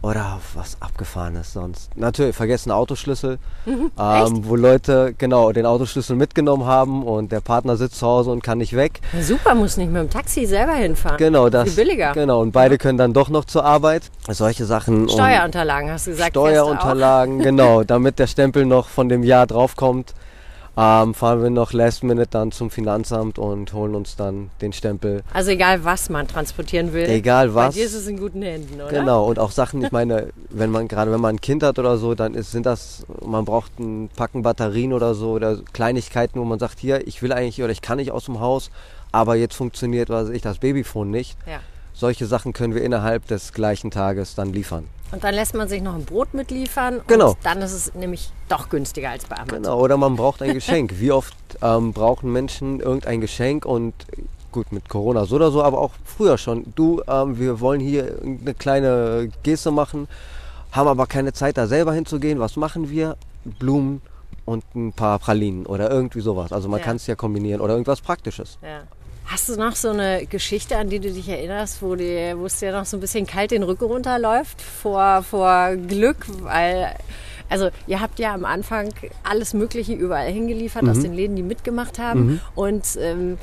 Oder 0.00 0.40
was 0.54 0.76
abgefahrenes 0.80 1.52
sonst. 1.52 1.96
Natürlich 1.96 2.34
vergessene 2.34 2.74
Autoschlüssel, 2.74 3.38
ähm, 3.66 4.44
wo 4.44 4.56
Leute 4.56 5.14
genau 5.16 5.52
den 5.52 5.64
Autoschlüssel 5.64 6.16
mitgenommen 6.16 6.66
haben 6.66 7.04
und 7.04 7.30
der 7.30 7.40
Partner 7.40 7.76
sitzt 7.76 7.98
zu 7.98 8.06
Hause 8.06 8.30
und 8.30 8.42
kann 8.42 8.58
nicht 8.58 8.74
weg. 8.74 9.00
Na 9.12 9.22
super, 9.22 9.54
muss 9.54 9.76
nicht 9.76 9.92
mit 9.92 10.02
dem 10.02 10.10
Taxi 10.10 10.44
selber 10.46 10.74
hinfahren. 10.74 11.18
Genau 11.18 11.48
das. 11.48 11.74
Viel 11.74 11.84
billiger. 11.84 12.12
Genau 12.12 12.42
und 12.42 12.50
beide 12.50 12.78
können 12.78 12.98
dann 12.98 13.12
doch 13.12 13.28
noch 13.28 13.44
zur 13.44 13.64
Arbeit. 13.64 14.10
Solche 14.28 14.66
Sachen. 14.66 15.08
Steuerunterlagen, 15.08 15.90
hast 15.90 16.08
du 16.08 16.12
gesagt. 16.12 16.30
Steuerunterlagen, 16.30 17.38
genau, 17.40 17.82
damit 17.84 18.18
der 18.18 18.26
Stempel 18.26 18.66
noch 18.66 18.88
von 18.88 19.08
dem 19.08 19.22
Jahr 19.22 19.46
draufkommt, 19.46 20.14
ähm, 20.76 21.12
fahren 21.12 21.42
wir 21.42 21.50
noch 21.50 21.72
Last 21.72 22.02
Minute 22.02 22.28
dann 22.30 22.50
zum 22.50 22.70
Finanzamt 22.70 23.38
und 23.38 23.72
holen 23.74 23.94
uns 23.94 24.16
dann 24.16 24.50
den 24.62 24.72
Stempel. 24.72 25.22
Also 25.34 25.50
egal, 25.50 25.84
was 25.84 26.08
man 26.08 26.26
transportieren 26.26 26.92
will. 26.94 27.08
Egal 27.08 27.48
Bei 27.48 27.54
was. 27.54 27.74
dir 27.74 27.84
ist 27.84 27.94
es 27.94 28.06
in 28.06 28.18
guten 28.18 28.40
Händen, 28.40 28.80
oder? 28.80 28.88
Genau, 28.88 29.26
und 29.26 29.38
auch 29.38 29.50
Sachen, 29.50 29.84
ich 29.84 29.92
meine, 29.92 30.28
wenn 30.48 30.70
man 30.70 30.88
gerade 30.88 31.12
wenn 31.12 31.20
man 31.20 31.36
ein 31.36 31.40
Kind 31.40 31.62
hat 31.62 31.78
oder 31.78 31.98
so, 31.98 32.14
dann 32.14 32.34
ist, 32.34 32.52
sind 32.52 32.64
das, 32.64 33.04
man 33.24 33.44
braucht 33.44 33.78
ein 33.78 34.08
Packen 34.16 34.42
Batterien 34.42 34.94
oder 34.94 35.14
so 35.14 35.32
oder 35.32 35.58
Kleinigkeiten, 35.74 36.40
wo 36.40 36.44
man 36.44 36.58
sagt, 36.58 36.78
hier, 36.78 37.06
ich 37.06 37.22
will 37.22 37.32
eigentlich 37.32 37.62
oder 37.62 37.72
ich 37.72 37.82
kann 37.82 37.98
nicht 37.98 38.10
aus 38.10 38.24
dem 38.24 38.40
Haus, 38.40 38.70
aber 39.12 39.36
jetzt 39.36 39.54
funktioniert, 39.54 40.08
was 40.08 40.30
ich, 40.30 40.40
das 40.40 40.58
Babyphone 40.58 41.10
nicht. 41.10 41.36
Ja. 41.46 41.60
Solche 41.92 42.24
Sachen 42.24 42.54
können 42.54 42.74
wir 42.74 42.82
innerhalb 42.82 43.26
des 43.26 43.52
gleichen 43.52 43.90
Tages 43.90 44.34
dann 44.34 44.52
liefern. 44.54 44.88
Und 45.12 45.22
dann 45.22 45.34
lässt 45.34 45.54
man 45.54 45.68
sich 45.68 45.82
noch 45.82 45.94
ein 45.94 46.04
Brot 46.04 46.32
mitliefern. 46.34 47.02
Genau. 47.06 47.30
Und 47.30 47.38
dann 47.42 47.60
ist 47.60 47.72
es 47.72 47.94
nämlich 47.94 48.30
doch 48.48 48.68
günstiger 48.70 49.10
als 49.10 49.26
bei 49.26 49.36
Amazon. 49.36 49.62
Genau, 49.62 49.78
oder 49.78 49.96
man 49.98 50.16
braucht 50.16 50.40
ein 50.42 50.54
Geschenk. 50.54 50.94
Wie 50.98 51.12
oft 51.12 51.34
ähm, 51.60 51.92
brauchen 51.92 52.32
Menschen 52.32 52.80
irgendein 52.80 53.20
Geschenk 53.20 53.66
und 53.66 53.92
gut, 54.52 54.72
mit 54.72 54.88
Corona 54.88 55.24
so 55.26 55.36
oder 55.36 55.50
so, 55.50 55.62
aber 55.62 55.78
auch 55.78 55.92
früher 56.04 56.38
schon. 56.38 56.72
Du, 56.74 57.02
ähm, 57.06 57.38
wir 57.38 57.60
wollen 57.60 57.80
hier 57.80 58.18
eine 58.22 58.54
kleine 58.54 59.30
Geste 59.42 59.70
machen, 59.70 60.08
haben 60.72 60.88
aber 60.88 61.06
keine 61.06 61.32
Zeit, 61.32 61.56
da 61.58 61.66
selber 61.66 61.92
hinzugehen. 61.92 62.38
Was 62.40 62.56
machen 62.56 62.88
wir? 62.90 63.16
Blumen 63.44 64.00
und 64.44 64.64
ein 64.74 64.92
paar 64.92 65.18
Pralinen 65.18 65.66
oder 65.66 65.90
irgendwie 65.90 66.20
sowas. 66.20 66.52
Also 66.52 66.68
man 66.68 66.80
Ja. 66.80 66.86
kann 66.86 66.96
es 66.96 67.06
ja 67.06 67.14
kombinieren 67.14 67.60
oder 67.60 67.74
irgendwas 67.74 68.00
Praktisches. 68.00 68.58
Ja. 68.62 68.82
Hast 69.26 69.48
du 69.48 69.56
noch 69.56 69.76
so 69.76 69.90
eine 69.90 70.26
Geschichte, 70.26 70.76
an 70.76 70.90
die 70.90 71.00
du 71.00 71.10
dich 71.10 71.28
erinnerst, 71.28 71.80
wo, 71.82 71.94
dir, 71.94 72.38
wo 72.38 72.46
es 72.46 72.58
dir 72.58 72.72
noch 72.72 72.84
so 72.84 72.96
ein 72.96 73.00
bisschen 73.00 73.26
kalt 73.26 73.50
den 73.50 73.62
Rücken 73.62 73.84
runterläuft 73.84 74.60
vor, 74.60 75.22
vor 75.22 75.76
Glück? 75.76 76.26
Weil, 76.42 76.94
also 77.48 77.70
ihr 77.86 78.00
habt 78.00 78.18
ja 78.18 78.34
am 78.34 78.44
Anfang 78.44 78.88
alles 79.24 79.54
Mögliche 79.54 79.94
überall 79.94 80.30
hingeliefert 80.30 80.82
aus 80.88 81.00
den 81.00 81.14
Läden, 81.14 81.36
die 81.36 81.42
mitgemacht 81.42 81.98
haben. 81.98 82.40
Und 82.54 82.84
ähm, 82.98 83.38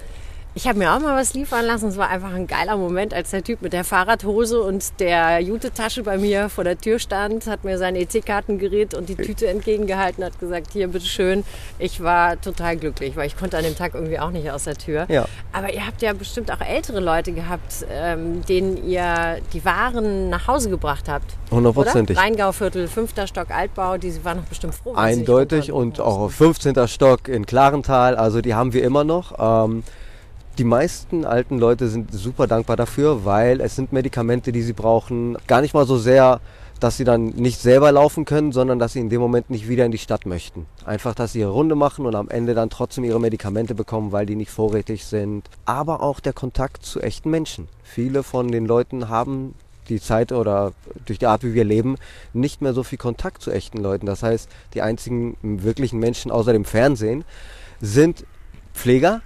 ich 0.55 0.67
habe 0.67 0.79
mir 0.79 0.93
auch 0.93 0.99
mal 0.99 1.15
was 1.15 1.33
liefern 1.35 1.65
lassen. 1.65 1.89
Es 1.89 1.97
war 1.97 2.09
einfach 2.09 2.33
ein 2.33 2.47
geiler 2.47 2.75
Moment, 2.75 3.13
als 3.13 3.29
der 3.29 3.43
Typ 3.43 3.61
mit 3.61 3.71
der 3.71 3.83
Fahrradhose 3.83 4.61
und 4.61 4.99
der 4.99 5.39
Jute-Tasche 5.39 6.03
bei 6.03 6.17
mir 6.17 6.49
vor 6.49 6.63
der 6.63 6.77
Tür 6.77 6.97
stand, 6.97 7.45
hat 7.45 7.63
mir 7.63 7.77
sein 7.77 7.95
EC-Kartengerät 7.95 8.93
und 8.95 9.09
die 9.09 9.15
Tüte 9.15 9.47
entgegengehalten, 9.47 10.23
hat 10.23 10.39
gesagt, 10.39 10.73
hier, 10.73 10.87
bitteschön. 10.87 11.43
Ich 11.77 12.01
war 12.01 12.41
total 12.41 12.77
glücklich, 12.77 13.15
weil 13.15 13.27
ich 13.27 13.37
konnte 13.37 13.57
an 13.57 13.63
dem 13.63 13.75
Tag 13.75 13.93
irgendwie 13.93 14.19
auch 14.19 14.31
nicht 14.31 14.49
aus 14.51 14.63
der 14.63 14.75
Tür. 14.75 15.05
Ja. 15.07 15.25
Aber 15.53 15.71
ihr 15.71 15.85
habt 15.85 16.01
ja 16.01 16.13
bestimmt 16.13 16.51
auch 16.51 16.61
ältere 16.61 16.99
Leute 16.99 17.31
gehabt, 17.31 17.85
ähm, 17.91 18.43
denen 18.45 18.83
ihr 18.83 19.37
die 19.53 19.63
Waren 19.65 20.29
nach 20.29 20.47
Hause 20.47 20.69
gebracht 20.69 21.07
habt. 21.07 21.31
Hundertprozentig. 21.51 22.17
Rheingauviertel, 22.17 22.87
fünfter 22.87 23.27
Stock 23.27 23.51
Altbau, 23.51 23.97
die 23.97 24.23
waren 24.25 24.37
noch 24.37 24.45
bestimmt 24.45 24.73
froh. 24.73 24.93
Eindeutig 24.95 25.71
und 25.71 25.99
auch 25.99 26.19
auf 26.19 26.33
15. 26.33 26.87
Stock 26.87 27.27
in 27.27 27.45
Klarental, 27.45 28.15
also 28.15 28.41
die 28.41 28.55
haben 28.55 28.73
wir 28.73 28.83
immer 28.83 29.03
noch. 29.03 29.35
Ähm, 29.67 29.83
die 30.59 30.65
meisten 30.65 31.23
alten 31.23 31.57
Leute 31.57 31.87
sind 31.87 32.13
super 32.13 32.45
dankbar 32.45 32.75
dafür, 32.75 33.23
weil 33.23 33.61
es 33.61 33.77
sind 33.77 33.93
Medikamente, 33.93 34.51
die 34.51 34.61
sie 34.61 34.73
brauchen. 34.73 35.37
Gar 35.47 35.61
nicht 35.61 35.73
mal 35.73 35.87
so 35.87 35.97
sehr, 35.97 36.41
dass 36.81 36.97
sie 36.97 37.05
dann 37.05 37.27
nicht 37.27 37.61
selber 37.61 37.93
laufen 37.93 38.25
können, 38.25 38.51
sondern 38.51 38.77
dass 38.77 38.91
sie 38.91 38.99
in 38.99 39.09
dem 39.09 39.21
Moment 39.21 39.49
nicht 39.49 39.69
wieder 39.69 39.85
in 39.85 39.93
die 39.93 39.97
Stadt 39.97 40.25
möchten. 40.25 40.65
Einfach, 40.85 41.15
dass 41.15 41.31
sie 41.31 41.39
ihre 41.39 41.51
Runde 41.51 41.75
machen 41.75 42.05
und 42.05 42.13
am 42.13 42.27
Ende 42.27 42.55
dann 42.55 42.69
trotzdem 42.69 43.05
ihre 43.05 43.21
Medikamente 43.21 43.73
bekommen, 43.73 44.11
weil 44.11 44.25
die 44.25 44.35
nicht 44.35 44.51
vorrätig 44.51 45.05
sind. 45.05 45.49
Aber 45.63 46.03
auch 46.03 46.19
der 46.19 46.33
Kontakt 46.33 46.85
zu 46.85 46.99
echten 46.99 47.29
Menschen. 47.29 47.69
Viele 47.81 48.21
von 48.21 48.49
den 48.49 48.65
Leuten 48.65 49.07
haben 49.07 49.55
die 49.87 50.01
Zeit 50.01 50.33
oder 50.33 50.73
durch 51.05 51.19
die 51.19 51.27
Art, 51.27 51.43
wie 51.43 51.53
wir 51.53 51.63
leben, 51.63 51.95
nicht 52.33 52.61
mehr 52.61 52.73
so 52.73 52.83
viel 52.83 52.97
Kontakt 52.97 53.41
zu 53.41 53.49
echten 53.49 53.77
Leuten. 53.77 54.05
Das 54.05 54.23
heißt, 54.23 54.49
die 54.73 54.81
einzigen 54.81 55.37
wirklichen 55.41 55.99
Menschen 55.99 56.31
außer 56.31 56.51
dem 56.51 56.65
Fernsehen 56.65 57.23
sind 57.79 58.25
Pfleger 58.73 59.21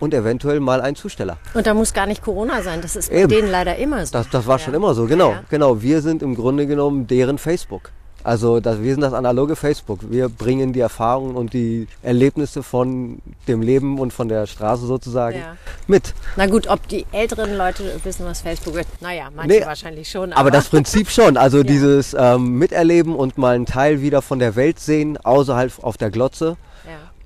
und 0.00 0.12
eventuell 0.14 0.58
mal 0.60 0.80
ein 0.80 0.96
Zusteller. 0.96 1.36
Und 1.54 1.66
da 1.66 1.74
muss 1.74 1.92
gar 1.92 2.06
nicht 2.06 2.22
Corona 2.22 2.62
sein, 2.62 2.80
das 2.82 2.96
ist 2.96 3.10
bei 3.10 3.18
Eben. 3.20 3.28
denen 3.28 3.50
leider 3.50 3.76
immer 3.76 4.04
so. 4.04 4.12
Das, 4.12 4.28
das 4.30 4.46
war 4.46 4.58
Ja. 4.58 4.64
schon 4.64 4.74
immer 4.74 4.94
so, 4.94 5.06
genau. 5.06 5.30
Ja. 5.32 5.44
Genau, 5.50 5.80
wir 5.82 6.02
sind 6.02 6.22
im 6.22 6.34
Grunde 6.34 6.66
genommen 6.66 7.06
deren 7.06 7.38
Facebook. 7.38 7.90
Also 8.22 8.60
das, 8.60 8.82
wir 8.82 8.92
sind 8.92 9.00
das 9.00 9.14
analoge 9.14 9.56
Facebook. 9.56 10.00
Wir 10.10 10.28
bringen 10.28 10.74
die 10.74 10.80
Erfahrungen 10.80 11.36
und 11.36 11.54
die 11.54 11.88
Erlebnisse 12.02 12.62
von 12.62 13.18
dem 13.48 13.62
Leben 13.62 13.98
und 13.98 14.12
von 14.12 14.28
der 14.28 14.46
Straße 14.46 14.84
sozusagen 14.86 15.38
Ja. 15.38 15.56
mit. 15.86 16.12
Na 16.36 16.44
gut, 16.44 16.66
ob 16.68 16.86
die 16.88 17.06
älteren 17.12 17.56
Leute 17.56 17.82
wissen, 18.04 18.26
was 18.26 18.42
Facebook 18.42 18.76
ist, 18.76 18.88
naja, 19.00 19.28
manche 19.34 19.60
Nee, 19.60 19.64
wahrscheinlich 19.64 20.10
schon. 20.10 20.34
Aber 20.34 20.50
das 20.50 20.68
Prinzip 20.68 21.08
schon. 21.08 21.38
Also 21.38 21.62
dieses 21.64 22.14
ähm, 22.18 22.58
Miterleben 22.58 23.14
und 23.16 23.38
mal 23.38 23.54
einen 23.54 23.64
Teil 23.64 24.02
wieder 24.02 24.20
von 24.20 24.38
der 24.38 24.54
Welt 24.54 24.80
sehen, 24.80 25.16
außerhalb 25.16 25.72
auf 25.82 25.96
der 25.96 26.10
Glotze, 26.10 26.44
ja. 26.46 26.56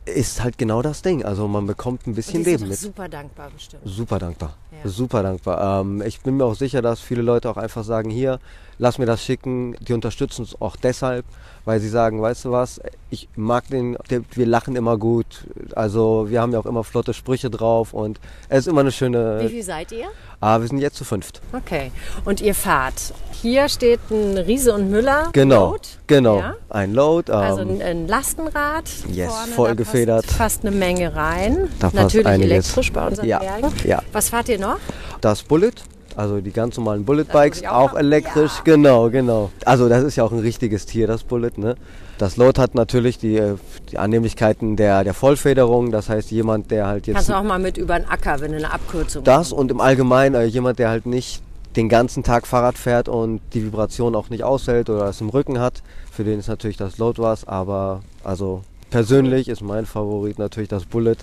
Ist 0.06 0.42
halt 0.42 0.58
genau 0.58 0.82
das 0.82 1.02
Ding. 1.02 1.24
Also 1.24 1.48
man 1.48 1.66
bekommt 1.66 2.06
ein 2.06 2.14
bisschen 2.14 2.44
Leben 2.44 2.68
mit. 2.68 2.78
super 2.78 3.08
dankbar 3.08 3.50
bestimmt. 3.50 3.82
Super 3.84 4.18
dankbar. 4.18 4.56
Ja. 4.82 4.90
Super 4.90 5.22
dankbar. 5.22 5.80
Ähm, 5.82 6.02
ich 6.04 6.20
bin 6.20 6.36
mir 6.36 6.44
auch 6.44 6.54
sicher, 6.54 6.82
dass 6.82 7.00
viele 7.00 7.22
Leute 7.22 7.48
auch 7.50 7.56
einfach 7.56 7.84
sagen, 7.84 8.10
hier, 8.10 8.38
lass 8.78 8.98
mir 8.98 9.06
das 9.06 9.22
schicken. 9.22 9.76
Die 9.80 9.92
unterstützen 9.92 10.42
uns 10.42 10.60
auch 10.60 10.76
deshalb, 10.76 11.24
weil 11.64 11.80
sie 11.80 11.88
sagen, 11.88 12.20
weißt 12.20 12.44
du 12.46 12.50
was, 12.50 12.80
ich 13.10 13.28
mag 13.36 13.68
den, 13.68 13.96
wir 14.08 14.46
lachen 14.46 14.76
immer 14.76 14.98
gut. 14.98 15.46
Also 15.74 16.26
wir 16.28 16.40
haben 16.40 16.52
ja 16.52 16.58
auch 16.58 16.66
immer 16.66 16.84
flotte 16.84 17.14
Sprüche 17.14 17.50
drauf 17.50 17.92
und 17.94 18.18
es 18.48 18.60
ist 18.60 18.66
immer 18.68 18.80
eine 18.80 18.90
Wie 18.90 18.94
schöne... 18.94 19.48
viel 19.48 19.62
seid 19.62 19.92
ihr? 19.92 20.06
Ah, 20.40 20.60
wir 20.60 20.68
sind 20.68 20.78
jetzt 20.78 20.96
zu 20.96 21.04
fünft. 21.04 21.40
Okay. 21.52 21.90
Und 22.26 22.42
ihr 22.42 22.54
fahrt. 22.54 23.14
Hier 23.40 23.68
steht 23.68 24.00
ein 24.10 24.36
Riese 24.36 24.74
und 24.74 24.90
Müller. 24.90 25.30
Genau, 25.32 25.70
Load. 25.72 25.88
genau. 26.06 26.38
Ja? 26.40 26.54
Ein 26.68 26.92
Load. 26.92 27.32
Ähm, 27.32 27.38
Also 27.38 27.60
ein, 27.62 27.80
ein 27.80 28.08
Lastenrad. 28.08 28.84
Yes, 29.10 29.32
vorne, 29.32 29.52
voll 29.52 29.68
da 29.68 29.74
gefedert. 29.74 30.26
Passt 30.26 30.36
fast 30.36 30.66
eine 30.66 30.76
Menge 30.76 31.14
rein. 31.16 31.68
Da 31.78 31.86
passt 31.86 31.94
Natürlich 31.94 32.26
einiges. 32.26 32.50
elektrisch 32.52 32.92
bei 32.92 33.06
unseren 33.06 33.26
Ja, 33.26 33.38
Bergen. 33.38 33.72
ja. 33.84 34.02
Was 34.12 34.28
fahrt 34.30 34.48
ihr 34.50 34.58
noch? 34.64 34.78
Das 35.20 35.42
Bullet, 35.42 35.72
also 36.16 36.40
die 36.40 36.52
ganz 36.52 36.76
normalen 36.76 37.04
Bullet 37.04 37.24
Bikes, 37.24 37.64
auch 37.64 37.92
auch, 37.92 37.94
elektrisch, 37.94 38.62
genau, 38.64 39.10
genau. 39.10 39.50
Also 39.64 39.88
das 39.88 40.04
ist 40.04 40.16
ja 40.16 40.24
auch 40.24 40.32
ein 40.32 40.38
richtiges 40.38 40.86
Tier, 40.86 41.06
das 41.06 41.22
Bullet, 41.24 41.52
ne? 41.56 41.76
Das 42.18 42.36
Load 42.36 42.60
hat 42.60 42.76
natürlich 42.76 43.18
die, 43.18 43.36
äh, 43.36 43.56
die 43.90 43.98
Annehmlichkeiten 43.98 44.76
der, 44.76 45.02
der 45.02 45.14
Vollfederung, 45.14 45.90
das 45.90 46.08
heißt 46.08 46.30
jemand, 46.30 46.70
der 46.70 46.86
halt 46.86 47.06
jetzt 47.08 47.16
Kannst 47.16 47.28
du 47.30 47.34
auch 47.34 47.42
mal 47.42 47.58
mit 47.58 47.76
über 47.76 47.98
den 47.98 48.08
Acker, 48.08 48.40
wenn 48.40 48.52
du 48.52 48.58
eine 48.58 48.72
Abkürzung 48.72 49.24
das 49.24 49.52
und 49.52 49.70
im 49.70 49.80
Allgemeinen 49.80 50.36
äh, 50.36 50.44
jemand, 50.44 50.78
der 50.78 50.90
halt 50.90 51.06
nicht 51.06 51.42
den 51.74 51.88
ganzen 51.88 52.22
Tag 52.22 52.46
Fahrrad 52.46 52.78
fährt 52.78 53.08
und 53.08 53.40
die 53.52 53.64
Vibration 53.64 54.14
auch 54.14 54.30
nicht 54.30 54.44
aushält 54.44 54.88
oder 54.90 55.08
es 55.08 55.20
im 55.20 55.28
Rücken 55.28 55.58
hat, 55.58 55.82
für 56.12 56.22
den 56.22 56.38
ist 56.38 56.48
natürlich 56.48 56.76
das 56.76 56.98
Load 56.98 57.20
was, 57.20 57.48
aber 57.48 58.02
also 58.22 58.62
persönlich 58.90 59.48
ist 59.48 59.60
mein 59.60 59.86
Favorit 59.86 60.38
natürlich 60.38 60.68
das 60.68 60.84
Bullet, 60.84 61.16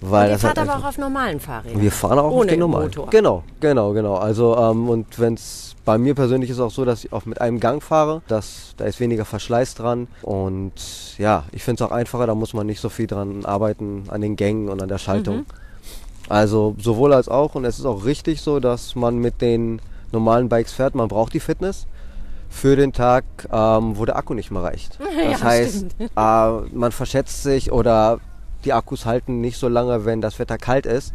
weil 0.00 0.26
Und 0.26 0.32
ihr 0.34 0.38
fahrt 0.38 0.58
aber 0.58 0.76
auch 0.76 0.84
auf 0.84 0.98
normalen 0.98 1.40
Fahrrädern. 1.40 1.80
wir 1.80 1.92
fahren 1.92 2.18
auch 2.18 2.24
auf 2.24 2.32
Ohne 2.32 2.50
den 2.50 2.60
normalen. 2.60 2.84
Motor. 2.86 3.08
Genau, 3.10 3.42
genau, 3.60 3.92
genau. 3.92 4.14
Also 4.16 4.56
ähm, 4.56 4.88
und 4.88 5.18
wenn 5.18 5.34
es 5.34 5.74
bei 5.84 5.98
mir 5.98 6.14
persönlich 6.14 6.50
ist 6.50 6.58
auch 6.60 6.70
so, 6.70 6.84
dass 6.84 7.04
ich 7.04 7.12
auch 7.12 7.26
mit 7.26 7.40
einem 7.40 7.60
Gang 7.60 7.82
fahre, 7.82 8.22
dass 8.28 8.74
da 8.76 8.84
ist 8.86 8.98
weniger 9.00 9.24
Verschleiß 9.24 9.74
dran 9.74 10.08
und 10.22 10.72
ja, 11.18 11.44
ich 11.52 11.62
finde 11.62 11.82
es 11.84 11.88
auch 11.88 11.92
einfacher. 11.94 12.26
Da 12.26 12.34
muss 12.34 12.52
man 12.54 12.66
nicht 12.66 12.80
so 12.80 12.88
viel 12.88 13.06
dran 13.06 13.44
arbeiten 13.44 14.04
an 14.08 14.20
den 14.20 14.36
Gängen 14.36 14.68
und 14.68 14.82
an 14.82 14.88
der 14.88 14.98
Schaltung. 14.98 15.36
Mhm. 15.38 15.46
Also 16.28 16.74
sowohl 16.78 17.12
als 17.12 17.28
auch 17.28 17.54
und 17.54 17.64
es 17.64 17.78
ist 17.78 17.86
auch 17.86 18.04
richtig 18.04 18.40
so, 18.42 18.58
dass 18.60 18.96
man 18.96 19.16
mit 19.18 19.40
den 19.40 19.80
normalen 20.12 20.48
Bikes 20.48 20.72
fährt. 20.72 20.94
Man 20.94 21.08
braucht 21.08 21.32
die 21.34 21.40
Fitness 21.40 21.86
für 22.48 22.74
den 22.76 22.92
Tag, 22.92 23.24
ähm, 23.52 23.96
wo 23.96 24.04
der 24.04 24.16
Akku 24.16 24.34
nicht 24.34 24.50
mehr 24.50 24.62
reicht. 24.62 24.98
Das 25.30 25.40
Ja, 25.40 25.46
heißt, 25.46 25.86
äh, 26.00 26.50
man 26.76 26.90
verschätzt 26.92 27.42
sich 27.44 27.70
oder 27.72 28.18
die 28.64 28.72
Akkus 28.72 29.06
halten 29.06 29.40
nicht 29.40 29.58
so 29.58 29.68
lange, 29.68 30.04
wenn 30.04 30.20
das 30.20 30.38
Wetter 30.38 30.58
kalt 30.58 30.86
ist. 30.86 31.12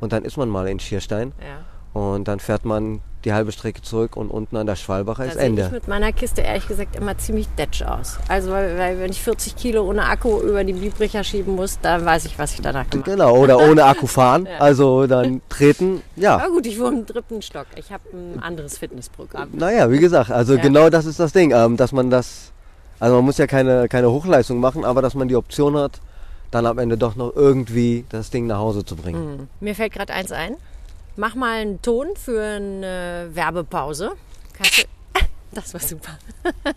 Und 0.00 0.12
dann 0.12 0.24
ist 0.24 0.36
man 0.36 0.48
mal 0.48 0.66
in 0.68 0.80
Schierstein 0.80 1.32
Ja. 1.40 2.00
und 2.00 2.26
dann 2.26 2.40
fährt 2.40 2.64
man 2.64 3.00
die 3.24 3.32
halbe 3.32 3.52
Strecke 3.52 3.80
zurück 3.82 4.16
und 4.16 4.32
unten 4.32 4.56
an 4.56 4.66
der 4.66 4.74
Schwalbacher 4.74 5.22
Da 5.22 5.28
ist 5.28 5.34
sehe 5.34 5.42
ich 5.44 5.48
Ende. 5.50 5.68
mit 5.70 5.86
meiner 5.86 6.10
Kiste 6.12 6.40
ehrlich 6.40 6.66
gesagt 6.66 6.96
immer 6.96 7.16
ziemlich 7.18 7.46
detsch 7.56 7.82
aus. 7.82 8.18
Also 8.26 8.50
weil, 8.50 8.76
weil 8.76 8.98
wenn 8.98 9.12
ich 9.12 9.22
40 9.22 9.54
Kilo 9.54 9.84
ohne 9.88 10.06
Akku 10.06 10.40
über 10.40 10.64
die 10.64 10.72
Biebricher 10.72 11.22
schieben 11.22 11.54
muss, 11.54 11.78
dann 11.80 12.04
weiß 12.04 12.24
ich, 12.24 12.36
was 12.36 12.54
ich 12.54 12.62
danach 12.62 12.90
gemacht 12.90 13.06
habe. 13.06 13.16
Genau, 13.16 13.36
oder 13.36 13.58
ohne 13.70 13.84
Akku 13.84 14.08
fahren, 14.08 14.48
also 14.58 15.06
dann 15.06 15.40
treten, 15.48 16.02
ja. 16.16 16.34
Aber 16.34 16.48
gut, 16.48 16.66
ich 16.66 16.80
wohne 16.80 16.98
im 16.98 17.06
dritten 17.06 17.40
Stock. 17.42 17.66
Ich 17.76 17.92
habe 17.92 18.02
ein 18.12 18.42
anderes 18.42 18.78
Fitnessprogramm. 18.78 19.50
Naja, 19.52 19.88
wie 19.88 19.98
gesagt, 20.00 20.32
also 20.32 20.54
Ja. 20.56 20.60
genau 20.62 20.90
das 20.90 21.04
ist 21.06 21.20
das 21.20 21.32
Ding, 21.32 21.52
ähm, 21.52 21.76
dass 21.76 21.92
man 21.92 22.10
das, 22.10 22.50
also 22.98 23.14
man 23.14 23.24
muss 23.24 23.38
ja 23.38 23.46
keine, 23.46 23.88
keine 23.88 24.10
Hochleistung 24.10 24.58
machen, 24.58 24.84
aber 24.84 25.00
dass 25.00 25.14
man 25.14 25.28
die 25.28 25.36
Option 25.36 25.76
hat, 25.76 26.00
dann 26.52 26.66
am 26.66 26.78
Ende 26.78 26.96
doch 26.96 27.16
noch 27.16 27.34
irgendwie 27.34 28.04
das 28.10 28.30
Ding 28.30 28.46
nach 28.46 28.58
Hause 28.58 28.84
zu 28.84 28.94
bringen. 28.94 29.48
Mir 29.58 29.74
fällt 29.74 29.92
gerade 29.92 30.12
eins 30.12 30.30
ein. 30.30 30.56
Mach 31.16 31.34
mal 31.34 31.60
einen 31.60 31.82
Ton 31.82 32.08
für 32.14 32.40
eine 32.40 33.30
Werbepause. 33.32 34.12
Kannst 34.52 34.78
du 34.78 34.82
das 35.52 35.74
war 35.74 35.80
super. 35.80 36.18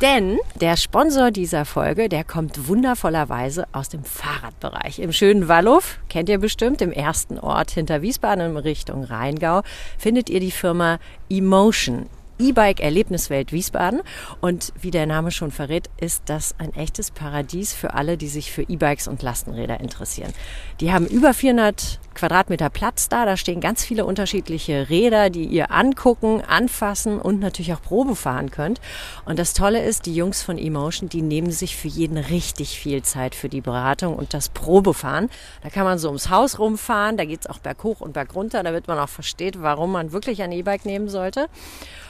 Denn 0.00 0.38
der 0.60 0.76
Sponsor 0.76 1.30
dieser 1.30 1.64
Folge, 1.64 2.08
der 2.08 2.24
kommt 2.24 2.68
wundervollerweise 2.68 3.66
aus 3.72 3.88
dem 3.88 4.04
Fahrradbereich. 4.04 4.98
Im 4.98 5.12
schönen 5.12 5.48
Wallow, 5.48 5.80
kennt 6.08 6.28
ihr 6.28 6.38
bestimmt, 6.38 6.80
im 6.80 6.92
ersten 6.92 7.38
Ort 7.38 7.70
hinter 7.72 8.02
Wiesbaden 8.02 8.50
in 8.50 8.56
Richtung 8.56 9.04
Rheingau, 9.04 9.62
findet 9.98 10.30
ihr 10.30 10.40
die 10.40 10.50
Firma 10.50 10.98
Emotion. 11.28 12.06
E-Bike 12.38 12.80
Erlebniswelt 12.80 13.52
Wiesbaden. 13.52 14.02
Und 14.40 14.72
wie 14.80 14.90
der 14.90 15.06
Name 15.06 15.30
schon 15.30 15.50
verrät, 15.50 15.88
ist 16.00 16.22
das 16.26 16.54
ein 16.58 16.74
echtes 16.74 17.10
Paradies 17.10 17.72
für 17.72 17.94
alle, 17.94 18.16
die 18.16 18.28
sich 18.28 18.52
für 18.52 18.62
E-Bikes 18.62 19.08
und 19.08 19.22
Lastenräder 19.22 19.80
interessieren. 19.80 20.32
Die 20.80 20.92
haben 20.92 21.06
über 21.06 21.34
400 21.34 22.00
Quadratmeter 22.16 22.70
Platz 22.70 23.08
da. 23.08 23.24
Da 23.24 23.36
stehen 23.36 23.60
ganz 23.60 23.84
viele 23.84 24.04
unterschiedliche 24.04 24.88
Räder, 24.88 25.30
die 25.30 25.44
ihr 25.44 25.70
angucken, 25.70 26.42
anfassen 26.42 27.20
und 27.20 27.38
natürlich 27.40 27.72
auch 27.72 27.82
Probe 27.82 28.16
fahren 28.16 28.50
könnt. 28.50 28.80
Und 29.24 29.38
das 29.38 29.52
Tolle 29.52 29.84
ist, 29.84 30.06
die 30.06 30.14
Jungs 30.14 30.42
von 30.42 30.58
Emotion, 30.58 31.08
die 31.08 31.22
nehmen 31.22 31.50
sich 31.50 31.76
für 31.76 31.88
jeden 31.88 32.16
richtig 32.16 32.78
viel 32.78 33.02
Zeit 33.02 33.34
für 33.34 33.48
die 33.48 33.60
Beratung 33.60 34.16
und 34.16 34.34
das 34.34 34.48
Probefahren. 34.48 35.28
Da 35.62 35.70
kann 35.70 35.84
man 35.84 35.98
so 35.98 36.08
ums 36.08 36.30
Haus 36.30 36.58
rumfahren, 36.58 37.16
da 37.16 37.24
geht's 37.24 37.46
auch 37.46 37.58
berghoch 37.58 38.00
und 38.00 38.14
bergunter, 38.14 38.62
damit 38.62 38.88
man 38.88 38.98
auch 38.98 39.08
versteht, 39.08 39.62
warum 39.62 39.92
man 39.92 40.12
wirklich 40.12 40.42
ein 40.42 40.52
E-Bike 40.52 40.86
nehmen 40.86 41.08
sollte. 41.08 41.48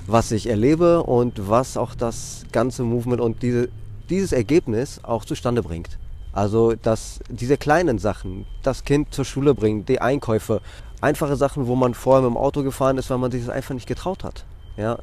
was 0.08 0.32
ich 0.32 0.48
erlebe 0.48 1.04
und 1.04 1.50
was 1.50 1.78
auch 1.78 1.96
das 1.96 2.46
ganze 2.52 2.84
Movement 2.84 3.22
und 3.22 3.42
diese, 3.42 3.70
dieses 4.10 4.32
Ergebnis 4.32 5.00
auch 5.04 5.26
zustande 5.26 5.64
bringt. 5.64 5.98
Also, 6.34 6.74
dass 6.76 7.20
diese 7.30 7.58
kleinen 7.58 8.00
Sachen, 8.00 8.46
das 8.64 8.86
Kind 8.86 9.14
zur 9.14 9.26
Schule 9.26 9.54
bringen, 9.54 9.86
die 9.86 10.00
Einkäufe, 10.00 10.62
einfache 11.02 11.36
Sachen, 11.36 11.68
wo 11.68 11.76
man 11.76 11.94
vorher 11.94 12.22
mit 12.22 12.32
dem 12.32 12.38
Auto 12.38 12.64
gefahren 12.64 12.98
ist, 12.98 13.10
weil 13.10 13.18
man 13.18 13.32
sich 13.32 13.46
das 13.46 13.54
einfach 13.54 13.74
nicht 13.74 13.88
getraut 13.88 14.24
hat. 14.24 14.46
Ja, 14.78 15.00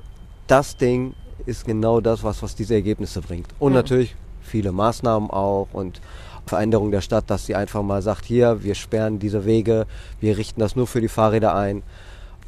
das 0.46 0.76
Ding 0.76 1.14
ist 1.44 1.66
genau 1.66 2.00
das, 2.00 2.22
was, 2.22 2.42
was 2.42 2.54
diese 2.54 2.74
Ergebnisse 2.74 3.20
bringt. 3.20 3.48
Und 3.58 3.74
natürlich 3.74 4.16
viele 4.40 4.72
Maßnahmen 4.72 5.30
auch 5.30 5.68
und 5.72 6.00
Veränderung 6.48 6.90
der 6.90 7.00
Stadt, 7.00 7.24
dass 7.30 7.46
sie 7.46 7.54
einfach 7.54 7.82
mal 7.82 8.02
sagt, 8.02 8.24
hier, 8.24 8.62
wir 8.62 8.74
sperren 8.74 9.18
diese 9.18 9.44
Wege, 9.44 9.86
wir 10.20 10.36
richten 10.36 10.60
das 10.60 10.76
nur 10.76 10.86
für 10.86 11.00
die 11.00 11.08
Fahrräder 11.08 11.54
ein. 11.54 11.82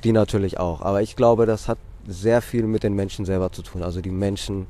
Die 0.04 0.12
natürlich 0.12 0.58
auch. 0.58 0.80
Aber 0.80 1.02
ich 1.02 1.14
glaube, 1.14 1.44
das 1.44 1.68
hat 1.68 1.76
sehr 2.08 2.40
viel 2.40 2.62
mit 2.64 2.82
den 2.82 2.94
Menschen 2.94 3.26
selber 3.26 3.52
zu 3.52 3.60
tun. 3.60 3.82
Also 3.82 4.00
die 4.00 4.10
Menschen 4.10 4.66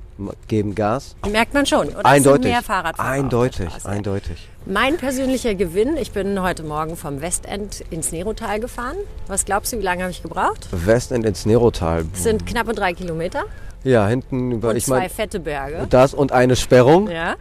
geben 0.49 0.75
Gas. 0.75 1.15
Merkt 1.31 1.55
man 1.55 1.65
schon. 1.65 1.89
Oder 1.89 2.05
eindeutig. 2.05 2.51
Mehr 2.51 2.63
Fahrradfahrer 2.63 3.09
eindeutig, 3.09 3.69
eindeutig. 3.85 4.49
Mein 4.67 4.97
persönlicher 4.97 5.55
Gewinn, 5.55 5.97
ich 5.97 6.11
bin 6.11 6.43
heute 6.43 6.65
Morgen 6.65 6.97
vom 6.97 7.21
Westend 7.21 7.83
ins 7.91 8.11
Nerotal 8.11 8.59
gefahren. 8.59 8.97
Was 9.29 9.45
glaubst 9.45 9.73
du, 9.73 9.79
wie 9.79 9.83
lange 9.83 10.03
habe 10.03 10.11
ich 10.11 10.23
gebraucht? 10.23 10.69
Westend 10.73 11.25
ins 11.25 11.47
Nerotal. 11.47 12.05
Das 12.13 12.25
sind 12.25 12.45
knappe 12.47 12.73
drei 12.75 12.93
Kilometer 12.93 13.45
Ja, 13.85 14.07
hinten 14.09 14.51
über, 14.51 14.71
und 14.71 14.77
ich 14.77 14.85
zwei 14.87 14.97
meine, 14.99 15.11
fette 15.11 15.39
Berge. 15.41 15.87
das 15.89 16.13
und 16.13 16.33
eine 16.33 16.57
Sperrung. 16.57 17.09
Ja, 17.09 17.37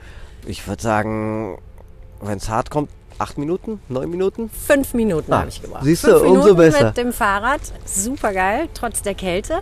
Ich 0.45 0.67
würde 0.67 0.81
sagen, 0.81 1.57
wenn 2.21 2.37
es 2.37 2.49
hart 2.49 2.69
kommt, 2.69 2.89
acht 3.17 3.37
Minuten, 3.37 3.81
neun 3.89 4.09
Minuten. 4.09 4.49
fünf 4.49 4.93
Minuten 4.93 5.31
Ah, 5.33 5.39
habe 5.39 5.49
ich 5.49 5.61
gebraucht. 5.61 5.83
siehst 5.83 6.03
du, 6.05 6.19
fünf 6.19 6.23
umso 6.31 6.55
besser. 6.55 6.85
mit 6.87 6.97
dem 6.97 7.11
Fahrrad, 7.13 7.61
super 7.85 8.33
geil, 8.33 8.69
trotz 8.73 9.01
der 9.01 9.15
Kälte. 9.15 9.61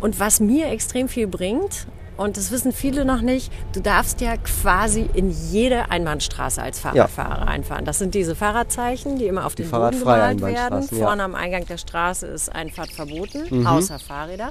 Und 0.00 0.18
was 0.18 0.40
mir 0.40 0.68
extrem 0.68 1.08
viel 1.08 1.26
bringt, 1.26 1.86
und 2.16 2.36
das 2.36 2.50
wissen 2.50 2.72
viele 2.72 3.04
noch 3.06 3.22
nicht, 3.22 3.50
du 3.72 3.80
darfst 3.80 4.20
ja 4.20 4.36
quasi 4.36 5.08
in 5.14 5.30
jede 5.30 5.90
Einbahnstraße 5.90 6.60
als 6.62 6.78
Fahrradfahrer 6.80 7.48
einfahren. 7.48 7.84
Das 7.86 7.98
sind 7.98 8.14
diese 8.14 8.34
Fahrradzeichen, 8.34 9.18
die 9.18 9.26
immer 9.26 9.46
auf 9.46 9.54
den 9.54 9.70
Boden 9.70 9.98
gemalt 9.98 10.40
werden. 10.42 10.44
Einbahnstraßen, 10.44 10.98
ja. 10.98 11.02
Mhm. 11.02 11.06
Vorne 11.06 11.22
am 11.22 11.34
Eingang 11.34 11.66
der 11.66 11.78
Straße 11.78 12.26
ist 12.26 12.54
Einfahrt 12.54 12.92
verboten, 12.92 13.66
außer 13.66 13.98
Fahrräder. 13.98 14.50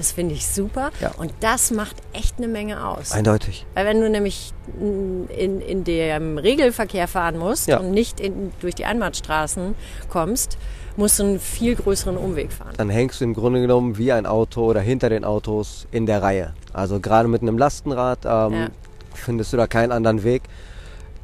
Das 0.00 0.12
finde 0.12 0.34
ich 0.34 0.46
super. 0.46 0.92
Ja. 1.02 1.10
Und 1.18 1.30
das 1.40 1.70
macht 1.72 1.96
echt 2.14 2.38
eine 2.38 2.48
Menge 2.48 2.86
aus. 2.88 3.12
Eindeutig. 3.12 3.66
Weil 3.74 3.84
wenn 3.84 4.00
du 4.00 4.08
nämlich 4.08 4.54
in, 4.80 5.60
in 5.60 5.84
dem 5.84 6.38
Regelverkehr 6.38 7.06
fahren 7.06 7.36
musst 7.36 7.68
Ja. 7.68 7.80
und 7.80 7.90
nicht 7.90 8.18
in, 8.18 8.50
durch 8.60 8.74
die 8.74 8.86
Einbahnstraßen 8.86 9.74
kommst, 10.08 10.56
musst 10.96 11.18
du 11.18 11.24
einen 11.24 11.38
viel 11.38 11.74
größeren 11.76 12.16
Umweg 12.16 12.50
fahren. 12.50 12.72
Dann 12.78 12.88
hängst 12.88 13.20
du 13.20 13.24
im 13.24 13.34
Grunde 13.34 13.60
genommen 13.60 13.98
wie 13.98 14.10
ein 14.10 14.24
Auto 14.24 14.64
oder 14.64 14.80
hinter 14.80 15.10
den 15.10 15.22
Autos 15.22 15.86
in 15.90 16.06
der 16.06 16.22
Reihe. 16.22 16.54
Also 16.72 16.98
gerade 16.98 17.28
mit 17.28 17.42
einem 17.42 17.58
Lastenrad 17.58 18.20
ähm, 18.24 18.52
Ja. 18.54 18.68
findest 19.12 19.52
du 19.52 19.58
da 19.58 19.66
keinen 19.66 19.92
anderen 19.92 20.24
Weg. 20.24 20.44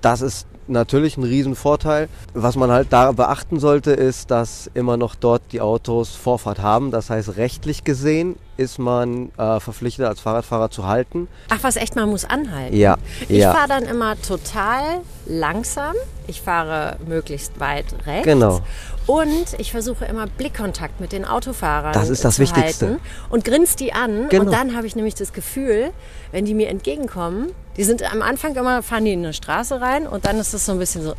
Das 0.02 0.21
ist 0.21 0.47
natürlich 0.68 1.16
ein 1.16 1.25
Riesenvorteil. 1.25 2.08
Was 2.35 2.56
man 2.56 2.70
halt 2.70 2.88
da 2.92 3.12
beachten 3.12 3.58
sollte, 3.61 3.92
ist, 3.92 4.30
dass 4.30 4.70
immer 4.75 4.96
noch 4.96 5.14
dort 5.14 5.42
die 5.52 5.61
Autos 5.61 6.14
Vorfahrt 6.14 6.61
haben. 6.61 6.90
Das 6.90 7.11
heißt, 7.11 7.37
rechtlich 7.37 7.85
gesehen 7.85 8.37
ist 8.56 8.78
man 8.78 9.30
äh, 9.37 9.61
verpflichtet, 9.61 10.06
als 10.06 10.20
Fahrradfahrer 10.20 10.70
zu 10.70 10.87
halten. 10.87 11.28
Ach 11.50 11.58
was, 11.62 11.76
echt, 11.76 11.94
man 11.94 12.08
muss 12.08 12.25
anhalten. 12.25 12.75
Ja, 12.76 12.96
Ich 13.28 13.38
ja. 13.38 13.52
fahre 13.52 13.68
dann 13.68 13.85
immer 13.85 14.20
total 14.20 14.82
langsam. 15.26 15.94
Ich 16.26 16.40
fahre 16.40 16.96
möglichst 17.06 17.60
weit 17.60 17.86
rechts. 18.06 18.25
Genau. 18.25 18.60
Und 19.06 19.54
ich 19.58 19.71
versuche 19.71 20.04
immer 20.04 20.26
Blickkontakt 20.26 21.00
mit 21.00 21.12
den 21.12 21.25
Autofahrern 21.25 21.92
Das 21.92 22.08
ist 22.08 22.25
das 22.25 22.36
zu 22.36 22.42
Wichtigste. 22.42 22.86
halten 22.88 23.00
und 23.30 23.45
grinst 23.45 23.78
die 23.78 23.92
an. 23.92 24.28
Genau. 24.28 24.45
Und 24.45 24.52
dann 24.52 24.76
habe 24.76 24.86
ich 24.86 24.97
nämlich 24.97 25.14
das 25.14 25.32
Gefühl, 25.32 25.90
wenn 26.32 26.45
die 26.45 26.54
mir 26.54 26.69
entgegenkommen, 26.69 27.52
die 27.76 27.84
sind 27.84 28.02
am 28.12 28.21
Anfang 28.23 28.56
immer, 28.56 28.82
fahren 28.82 29.04
die 29.04 29.12
in 29.12 29.21
eine 29.21 29.32
Straße 29.32 29.80
rein 29.80 30.08
und 30.08 30.25
dann 30.26 30.38
ist 30.40 30.54
es 30.54 30.66
so 30.66 30.73
ein 30.73 30.78
bisschen 30.78 31.02
so, 31.02 31.12
äh, 31.12 31.14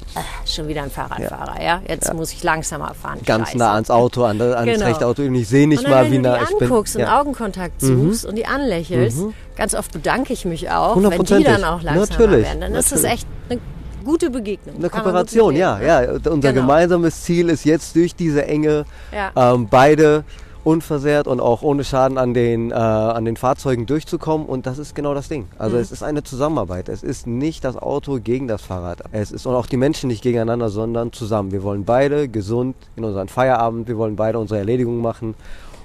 schon 0.45 0.67
wieder 0.67 0.81
ein 0.83 0.89
Fahrradfahrer, 0.91 1.61
ja. 1.63 1.81
Jetzt 1.87 2.11
muss 2.13 2.33
ich 2.33 2.43
langsamer 2.43 2.93
fahren. 2.93 3.19
Ganz 3.25 3.47
Scheiße. 3.49 3.57
nah 3.57 3.73
ans 3.75 3.89
Auto, 3.89 4.23
an, 4.25 4.41
ans 4.41 4.65
Genau. 4.65 4.85
rechte 4.85 5.05
Auto. 5.05 5.21
Und 5.21 5.35
ich 5.35 5.47
sehe 5.47 5.67
nicht 5.67 5.83
dann, 5.85 5.91
mal, 5.91 6.05
wenn 6.05 6.11
wie 6.11 6.15
du 6.17 6.21
nah 6.23 6.37
die 6.39 6.43
ich 6.43 6.57
bin. 6.57 6.67
anguckst 6.67 6.95
und 6.95 7.01
Ja. 7.03 7.11
Mhm. 7.13 7.19
Augenkontakt 7.19 7.79
suchst 7.81 8.25
und 8.25 8.35
die 8.35 8.47
anlächelst, 8.47 9.19
ganz 9.55 9.73
oft 9.75 9.93
bedanke 9.93 10.33
ich 10.33 10.43
mich 10.45 10.69
auch, 10.71 10.97
wenn 10.97 11.23
die 11.23 11.43
dann 11.43 11.63
auch 11.63 11.81
langsamer 11.83 12.07
Natürlich, 12.09 12.45
werden. 12.45 12.61
Dann 12.61 12.75
ist 12.75 12.91
es 12.91 13.03
natürlich. 13.03 13.13
echt 13.13 13.27
eine 13.49 13.59
gute 14.07 14.29
Begegnung. 14.31 14.75
Eine 14.77 14.89
Kooperation, 14.89 15.55
ja, 15.55 15.79
ja. 15.79 15.99
Unser 16.13 16.29
Genau. 16.53 16.53
gemeinsames 16.61 17.21
Ziel 17.23 17.49
ist 17.49 17.63
jetzt 17.65 17.95
durch 17.95 18.15
diese 18.15 18.45
Enge 18.47 18.85
Ja. 19.11 19.31
ähm, 19.53 19.67
beide 19.69 20.23
unversehrt 20.63 21.27
und 21.27 21.39
auch 21.39 21.61
ohne 21.61 21.85
Schaden 21.85 22.17
an 22.17 22.33
den, 22.33 22.71
äh, 22.71 22.73
an 22.73 23.23
den 23.23 23.37
Fahrzeugen 23.37 23.85
durchzukommen. 23.85 24.45
Und 24.47 24.65
das 24.65 24.77
ist 24.79 24.95
genau 24.95 25.13
das 25.13 25.29
Ding. 25.29 25.47
Also 25.57 25.77
Mhm. 25.77 25.81
es 25.81 25.91
ist 25.93 26.03
eine 26.03 26.23
Zusammenarbeit. 26.23 26.89
Es 26.89 27.03
ist 27.03 27.25
nicht 27.25 27.63
das 27.63 27.77
Auto 27.77 28.19
gegen 28.21 28.49
das 28.49 28.61
Fahrrad. 28.63 28.99
Es 29.13 29.31
ist 29.31 29.45
und 29.45 29.55
auch 29.55 29.65
die 29.67 29.77
Menschen 29.77 30.09
nicht 30.09 30.23
gegeneinander, 30.23 30.67
sondern 30.69 31.13
zusammen. 31.13 31.51
Wir 31.53 31.63
wollen 31.63 31.85
beide 31.85 32.27
gesund 32.27 32.75
in 32.97 33.05
unseren 33.05 33.29
Feierabend. 33.29 33.87
Wir 33.87 33.97
wollen 33.97 34.17
beide 34.17 34.39
unsere 34.39 34.59
Erledigungen 34.59 35.01
machen. 35.01 35.35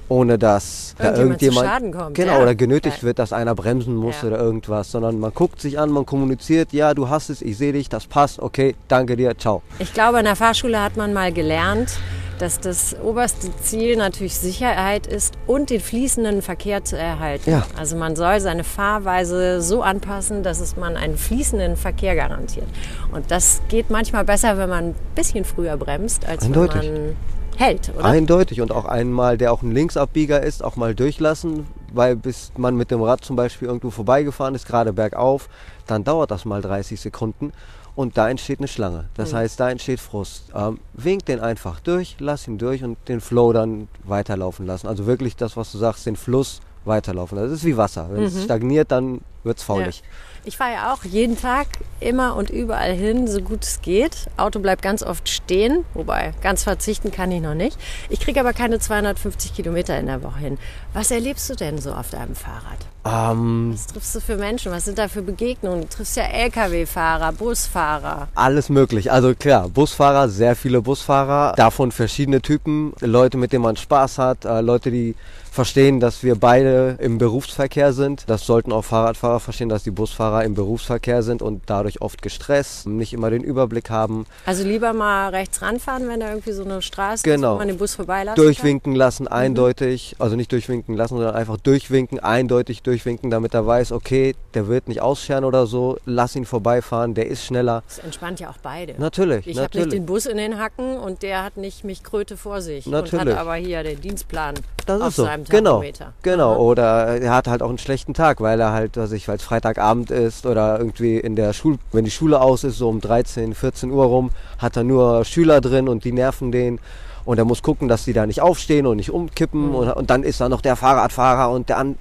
Ohne 0.08 0.38
dass 0.38 0.94
da 0.98 1.04
Irgendjemand 1.14 1.16
zu 1.16 1.22
irgendjemand 1.46 1.66
Schaden 1.68 1.92
kommt, 1.92 2.14
genau 2.16 2.32
ja. 2.34 2.42
oder 2.42 2.54
genötigt 2.54 2.98
Ja. 2.98 3.02
wird, 3.04 3.18
dass 3.18 3.32
einer 3.32 3.54
bremsen 3.54 3.94
muss 3.96 4.16
Ja. 4.22 4.28
oder 4.28 4.38
irgendwas, 4.38 4.90
sondern 4.90 5.18
man 5.18 5.32
guckt 5.32 5.60
sich 5.60 5.78
an, 5.78 5.90
man 5.90 6.04
kommuniziert, 6.06 6.72
ja, 6.72 6.92
du 6.94 7.08
hast 7.08 7.30
es, 7.30 7.40
ich 7.40 7.56
sehe 7.56 7.72
dich, 7.72 7.88
das 7.88 8.06
passt, 8.06 8.38
okay, 8.40 8.74
danke 8.88 9.16
dir, 9.16 9.36
ciao. 9.38 9.62
Ich 9.78 9.94
glaube, 9.94 10.18
in 10.18 10.24
der 10.24 10.36
Fahrschule 10.36 10.82
hat 10.82 10.96
man 10.96 11.12
mal 11.14 11.32
gelernt, 11.32 11.98
dass 12.38 12.58
das 12.58 12.96
oberste 13.02 13.54
Ziel 13.62 13.96
natürlich 13.96 14.34
Sicherheit 14.36 15.06
ist 15.06 15.34
und 15.46 15.70
den 15.70 15.80
fließenden 15.80 16.42
Verkehr 16.42 16.84
zu 16.84 16.98
erhalten. 16.98 17.48
Ja. 17.50 17.64
Also 17.78 17.96
man 17.96 18.16
soll 18.16 18.40
seine 18.40 18.64
Fahrweise 18.64 19.62
so 19.62 19.82
anpassen, 19.82 20.42
dass 20.42 20.58
es 20.60 20.76
man 20.76 20.96
einen 20.96 21.16
fließenden 21.16 21.76
Verkehr 21.76 22.16
garantiert. 22.16 22.66
Und 23.12 23.30
das 23.30 23.62
geht 23.68 23.90
manchmal 23.90 24.24
besser, 24.24 24.58
wenn 24.58 24.68
man 24.68 24.84
ein 24.86 24.94
bisschen 25.14 25.44
früher 25.44 25.76
bremst, 25.76 26.26
als 26.26 26.44
Eindeutig. 26.44 26.82
wenn 26.82 26.92
man 26.92 27.16
hält, 27.56 27.92
oder? 27.94 28.04
Eindeutig 28.04 28.60
und 28.60 28.72
auch 28.72 28.84
einmal, 28.84 29.38
der 29.38 29.52
auch 29.52 29.62
ein 29.62 29.72
Linksabbieger 29.72 30.42
ist, 30.42 30.64
auch 30.64 30.76
mal 30.76 30.94
durchlassen, 30.94 31.66
weil 31.92 32.16
bis 32.16 32.52
man 32.56 32.76
mit 32.76 32.90
dem 32.90 33.02
Rad 33.02 33.24
zum 33.24 33.36
Beispiel 33.36 33.68
irgendwo 33.68 33.90
vorbeigefahren 33.90 34.54
ist, 34.54 34.66
gerade 34.66 34.92
bergauf, 34.92 35.48
dann 35.86 36.04
dauert 36.04 36.30
das 36.30 36.44
mal 36.44 36.62
30 36.62 37.00
Sekunden 37.00 37.52
und 37.94 38.16
da 38.16 38.30
entsteht 38.30 38.60
eine 38.60 38.68
Schlange. 38.68 39.04
Das 39.14 39.34
heißt, 39.34 39.60
da 39.60 39.70
entsteht 39.70 40.00
Frust. 40.00 40.44
Ähm, 40.54 40.78
wink 40.94 41.26
den 41.26 41.40
einfach 41.40 41.80
durch, 41.80 42.16
lass 42.18 42.48
ihn 42.48 42.58
durch 42.58 42.82
und 42.82 42.96
den 43.08 43.20
Flow 43.20 43.52
dann 43.52 43.88
weiterlaufen 44.04 44.66
lassen. 44.66 44.86
Also 44.86 45.06
wirklich 45.06 45.36
das, 45.36 45.56
was 45.56 45.72
du 45.72 45.78
sagst, 45.78 46.06
den 46.06 46.16
Fluss 46.16 46.60
weiterlaufen. 46.84 47.38
Das 47.38 47.52
ist 47.52 47.64
wie 47.64 47.76
Wasser. 47.76 48.08
Wenn 48.10 48.24
es 48.24 48.42
stagniert, 48.42 48.90
dann 48.90 49.20
wird 49.44 49.58
es 49.58 49.62
faulig. 49.62 49.98
Ja. 49.98 50.06
Ich 50.44 50.56
fahre 50.56 50.72
ja 50.72 50.92
auch 50.92 51.04
jeden 51.04 51.40
Tag 51.40 51.68
immer 52.00 52.34
und 52.34 52.50
überall 52.50 52.92
hin, 52.92 53.28
so 53.28 53.40
gut 53.40 53.62
es 53.62 53.80
geht. 53.80 54.26
Auto 54.36 54.58
bleibt 54.58 54.82
ganz 54.82 55.04
oft 55.04 55.28
stehen, 55.28 55.84
wobei 55.94 56.32
ganz 56.42 56.64
verzichten 56.64 57.12
kann 57.12 57.30
ich 57.30 57.40
noch 57.40 57.54
nicht. 57.54 57.78
Ich 58.08 58.18
kriege 58.18 58.40
aber 58.40 58.52
keine 58.52 58.80
250 58.80 59.54
Kilometer 59.54 59.96
in 60.00 60.06
der 60.06 60.24
Woche 60.24 60.40
hin. 60.40 60.58
Was 60.94 61.12
erlebst 61.12 61.48
du 61.48 61.54
denn 61.54 61.78
so 61.78 61.92
auf 61.92 62.10
deinem 62.10 62.34
Fahrrad? 62.34 62.78
Ähm, 63.04 63.70
Was 63.72 63.86
triffst 63.86 64.14
du 64.16 64.20
für 64.20 64.36
Menschen? 64.36 64.72
Was 64.72 64.84
sind 64.84 64.98
da 64.98 65.06
für 65.06 65.22
Begegnungen? 65.22 65.82
Du 65.82 65.88
triffst 65.88 66.16
ja 66.16 66.24
Lkw-Fahrer, 66.24 67.32
Busfahrer. 67.32 68.26
Alles 68.34 68.68
möglich. 68.68 69.12
Also 69.12 69.36
klar, 69.36 69.68
Busfahrer, 69.68 70.28
sehr 70.28 70.56
viele 70.56 70.82
Busfahrer, 70.82 71.54
davon 71.56 71.92
verschiedene 71.92 72.42
Typen, 72.42 72.94
Leute, 73.00 73.38
mit 73.38 73.52
denen 73.52 73.62
man 73.62 73.76
Spaß 73.76 74.18
hat, 74.18 74.44
äh, 74.44 74.60
Leute, 74.60 74.90
die 74.90 75.14
verstehen, 75.56 76.00
dass 76.00 76.22
wir 76.22 76.34
beide 76.34 76.96
im 76.98 77.18
Berufsverkehr 77.18 77.92
sind. 77.92 78.24
Das 78.26 78.46
sollten 78.46 78.72
auch 78.72 78.82
Fahrradfahrer 78.86 79.38
verstehen, 79.38 79.68
dass 79.68 79.82
die 79.82 79.90
Busfahrer 79.90 80.44
im 80.44 80.54
Berufsverkehr 80.54 81.22
sind 81.22 81.42
und 81.42 81.62
dadurch 81.66 82.00
oft 82.00 82.22
gestresst, 82.22 82.86
nicht 82.86 83.12
immer 83.12 83.28
den 83.28 83.44
Überblick 83.44 83.90
haben. 83.90 84.24
Also 84.46 84.64
lieber 84.64 84.94
mal 84.94 85.28
rechts 85.28 85.60
ranfahren, 85.60 86.08
wenn 86.08 86.20
da 86.20 86.30
irgendwie 86.30 86.52
so 86.52 86.64
eine 86.64 86.80
Straße 86.80 87.22
Genau. 87.22 87.50
ist, 87.50 87.54
wo 87.56 87.58
man 87.58 87.68
den 87.68 87.76
Bus 87.76 87.94
vorbeilassen 87.94 88.42
Durchwinken 88.42 88.94
lassen, 88.94 89.24
Mhm. 89.24 89.28
eindeutig, 89.32 90.16
also 90.18 90.36
nicht 90.36 90.50
durchwinken 90.52 90.96
lassen, 90.96 91.16
sondern 91.16 91.34
einfach 91.34 91.58
durchwinken, 91.58 92.18
eindeutig 92.18 92.82
durchwinken, 92.82 93.30
damit 93.30 93.52
er 93.52 93.66
weiß, 93.66 93.92
okay, 93.92 94.34
der 94.54 94.68
wird 94.68 94.88
nicht 94.88 95.02
ausscheren 95.02 95.44
oder 95.44 95.66
so, 95.66 95.98
lass 96.06 96.34
ihn 96.34 96.46
vorbeifahren, 96.46 97.12
der 97.12 97.26
ist 97.26 97.44
schneller. 97.44 97.82
Das 97.86 97.98
entspannt 97.98 98.40
ja 98.40 98.48
auch 98.48 98.58
beide. 98.62 98.94
Natürlich, 98.98 99.46
Ich 99.46 99.58
habe 99.58 99.76
nicht 99.78 99.92
den 99.92 100.06
Bus 100.06 100.24
in 100.24 100.38
den 100.38 100.58
Hacken 100.58 100.96
und 100.96 101.22
der 101.22 101.44
hat 101.44 101.58
nicht 101.58 101.84
mich 101.84 102.02
Kröte 102.02 102.38
vor 102.38 102.62
sich 102.62 102.86
und 102.86 102.92
Natürlich. 102.92 103.26
hat 103.28 103.36
aber 103.38 103.56
hier 103.56 103.82
den 103.82 104.00
Dienstplan 104.00 104.54
Das 104.86 105.00
auf 105.00 105.08
ist 105.08 105.16
so. 105.16 105.24
seinem 105.24 105.44
Genau. 105.44 105.70
Tachometer. 105.76 106.12
Genau. 106.22 106.52
Aha. 106.52 106.58
Oder 106.58 107.20
er 107.22 107.34
hat 107.34 107.48
halt 107.48 107.62
auch 107.62 107.68
einen 107.68 107.78
schlechten 107.78 108.14
Tag, 108.14 108.40
weil 108.40 108.60
er 108.60 108.72
halt, 108.72 108.96
was 108.96 109.12
ich, 109.12 109.28
weil 109.28 109.36
es 109.36 109.42
Freitagabend 109.42 110.10
ist 110.10 110.46
oder 110.46 110.78
irgendwie 110.78 111.16
in 111.18 111.36
der 111.36 111.52
Schule, 111.52 111.78
wenn 111.92 112.04
die 112.04 112.10
Schule 112.10 112.40
aus 112.40 112.64
ist, 112.64 112.78
so 112.78 112.88
um 112.88 113.00
13, 113.00 113.54
14 113.54 113.90
Uhr 113.90 114.04
rum, 114.04 114.30
hat 114.58 114.76
er 114.76 114.84
nur 114.84 115.24
Schüler 115.24 115.60
drin 115.60 115.88
und 115.88 116.04
die 116.04 116.12
nerven 116.12 116.52
den. 116.52 116.80
Und 117.24 117.38
er 117.38 117.44
muss 117.44 117.62
gucken, 117.62 117.86
dass 117.88 118.04
die 118.04 118.12
da 118.12 118.26
nicht 118.26 118.40
aufstehen 118.40 118.84
und 118.86 118.96
nicht 118.96 119.10
umkippen. 119.12 119.68
Mhm. 119.68 119.74
Und, 119.74 119.92
und 119.92 120.10
dann 120.10 120.22
ist 120.24 120.40
da 120.40 120.48
noch 120.48 120.60
der 120.60 120.74
Fahrradfahrer 120.76 121.50
und 121.52 121.68
der 121.68 121.78
an. 121.78 121.96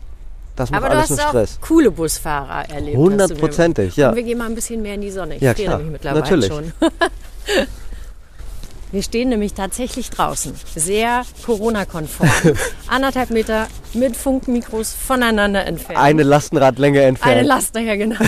Das 0.55 0.69
macht 0.69 0.81
Aber 0.83 0.89
du 0.89 0.97
alles 0.97 1.09
hast 1.11 1.17
nur 1.17 1.25
auch 1.25 1.29
Stress. 1.29 1.59
coole 1.61 1.91
Busfahrer 1.91 2.69
erlebt. 2.69 2.97
du 2.97 3.01
Hundertprozentig, 3.01 3.95
ja. 3.95 4.09
Und 4.09 4.15
wir 4.17 4.23
gehen 4.23 4.37
mal 4.37 4.47
ein 4.47 4.55
bisschen 4.55 4.81
mehr 4.81 4.95
in 4.95 5.01
die 5.01 5.09
Sonne. 5.11 5.35
Ich 5.35 5.41
Ja, 5.41 5.53
klar. 5.53 5.77
nämlich 5.77 5.93
mittlerweile 5.93 6.21
Natürlich. 6.21 6.47
schon. 6.51 6.73
Wir 8.91 9.03
stehen 9.03 9.29
nämlich 9.29 9.53
tatsächlich 9.53 10.09
draußen, 10.09 10.53
sehr 10.75 11.23
Corona-konform. 11.45 12.29
Anderthalb 12.87 13.29
Meter 13.29 13.67
mit 13.93 14.17
Funkmikros 14.17 14.93
voneinander 14.93 15.65
entfernt. 15.65 15.97
Eine 15.97 16.23
Lastenradlänge 16.23 17.01
entfernt. 17.01 17.37
Eine 17.37 17.47
Last, 17.47 17.75
ja 17.75 17.95
genau. 17.95 18.17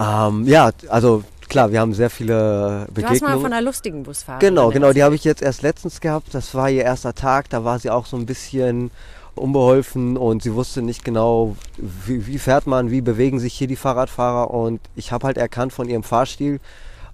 Ähm, 0.00 0.44
ja, 0.46 0.70
also 0.88 1.22
klar, 1.48 1.70
wir 1.70 1.80
haben 1.80 1.94
sehr 1.94 2.10
viele 2.10 2.86
Du 2.92 3.02
hast 3.02 3.02
mal 3.02 3.08
Begegnungen. 3.10 3.40
von 3.40 3.52
einer 3.52 3.62
lustigen 3.62 4.02
Busfahrerin 4.02 4.40
Genau, 4.48 4.70
genau, 4.70 4.92
die 4.92 5.02
habe 5.02 5.14
ich 5.14 5.24
jetzt 5.24 5.42
erst 5.42 5.62
letztens 5.62 6.00
gehabt. 6.00 6.34
Das 6.34 6.54
war 6.54 6.68
ihr 6.68 6.82
erster 6.82 7.14
Tag, 7.14 7.48
da 7.50 7.64
war 7.64 7.78
sie 7.78 7.90
auch 7.90 8.06
so 8.06 8.16
ein 8.16 8.26
bisschen 8.26 8.90
unbeholfen 9.34 10.16
und 10.16 10.42
sie 10.42 10.54
wusste 10.54 10.82
nicht 10.82 11.04
genau, 11.04 11.56
wie, 11.78 12.26
wie 12.26 12.38
fährt 12.38 12.66
man, 12.66 12.90
wie 12.90 13.00
bewegen 13.00 13.38
sich 13.40 13.54
hier 13.54 13.68
die 13.68 13.76
Fahrradfahrer 13.76 14.50
und 14.50 14.80
ich 14.96 15.12
habe 15.12 15.26
halt 15.26 15.38
erkannt 15.38 15.72
von 15.72 15.88
ihrem 15.88 16.02
Fahrstil, 16.02 16.60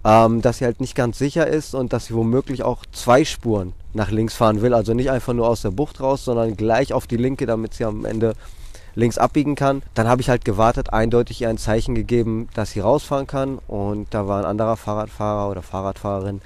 ähm, 0.04 0.42
dass 0.42 0.58
sie 0.58 0.64
halt 0.64 0.80
nicht 0.80 0.94
ganz 0.94 1.18
sicher 1.18 1.46
ist 1.46 1.74
und 1.74 1.92
dass 1.92 2.06
sie 2.06 2.14
womöglich 2.14 2.62
auch 2.62 2.84
zwei 2.92 3.24
Spuren 3.24 3.72
nach 3.94 4.11
links 4.11 4.34
fahren 4.34 4.62
will. 4.62 4.74
Also 4.74 4.94
nicht 4.94 5.11
einfach 5.11 5.32
nur 5.32 5.48
aus 5.48 5.62
der 5.62 5.70
Bucht 5.70 6.00
raus, 6.00 6.24
sondern 6.24 6.56
gleich 6.56 6.92
auf 6.92 7.06
die 7.06 7.16
linke, 7.16 7.46
damit 7.46 7.74
sie 7.74 7.84
am 7.84 8.04
Ende 8.04 8.34
links 8.94 9.18
abbiegen 9.18 9.54
kann. 9.54 9.82
Dann 9.94 10.08
habe 10.08 10.20
ich 10.20 10.28
halt 10.28 10.44
gewartet, 10.44 10.92
eindeutig 10.92 11.40
ihr 11.40 11.48
ein 11.48 11.58
Zeichen 11.58 11.94
gegeben, 11.94 12.48
dass 12.54 12.72
sie 12.72 12.80
rausfahren 12.80 13.26
kann. 13.26 13.58
Und 13.68 14.12
da 14.12 14.26
war 14.26 14.40
ein 14.40 14.44
anderer 14.44 14.76
Fahrradfahrer 14.76 15.50
oder 15.50 15.62
Fahrradfahrerin. 15.62 16.40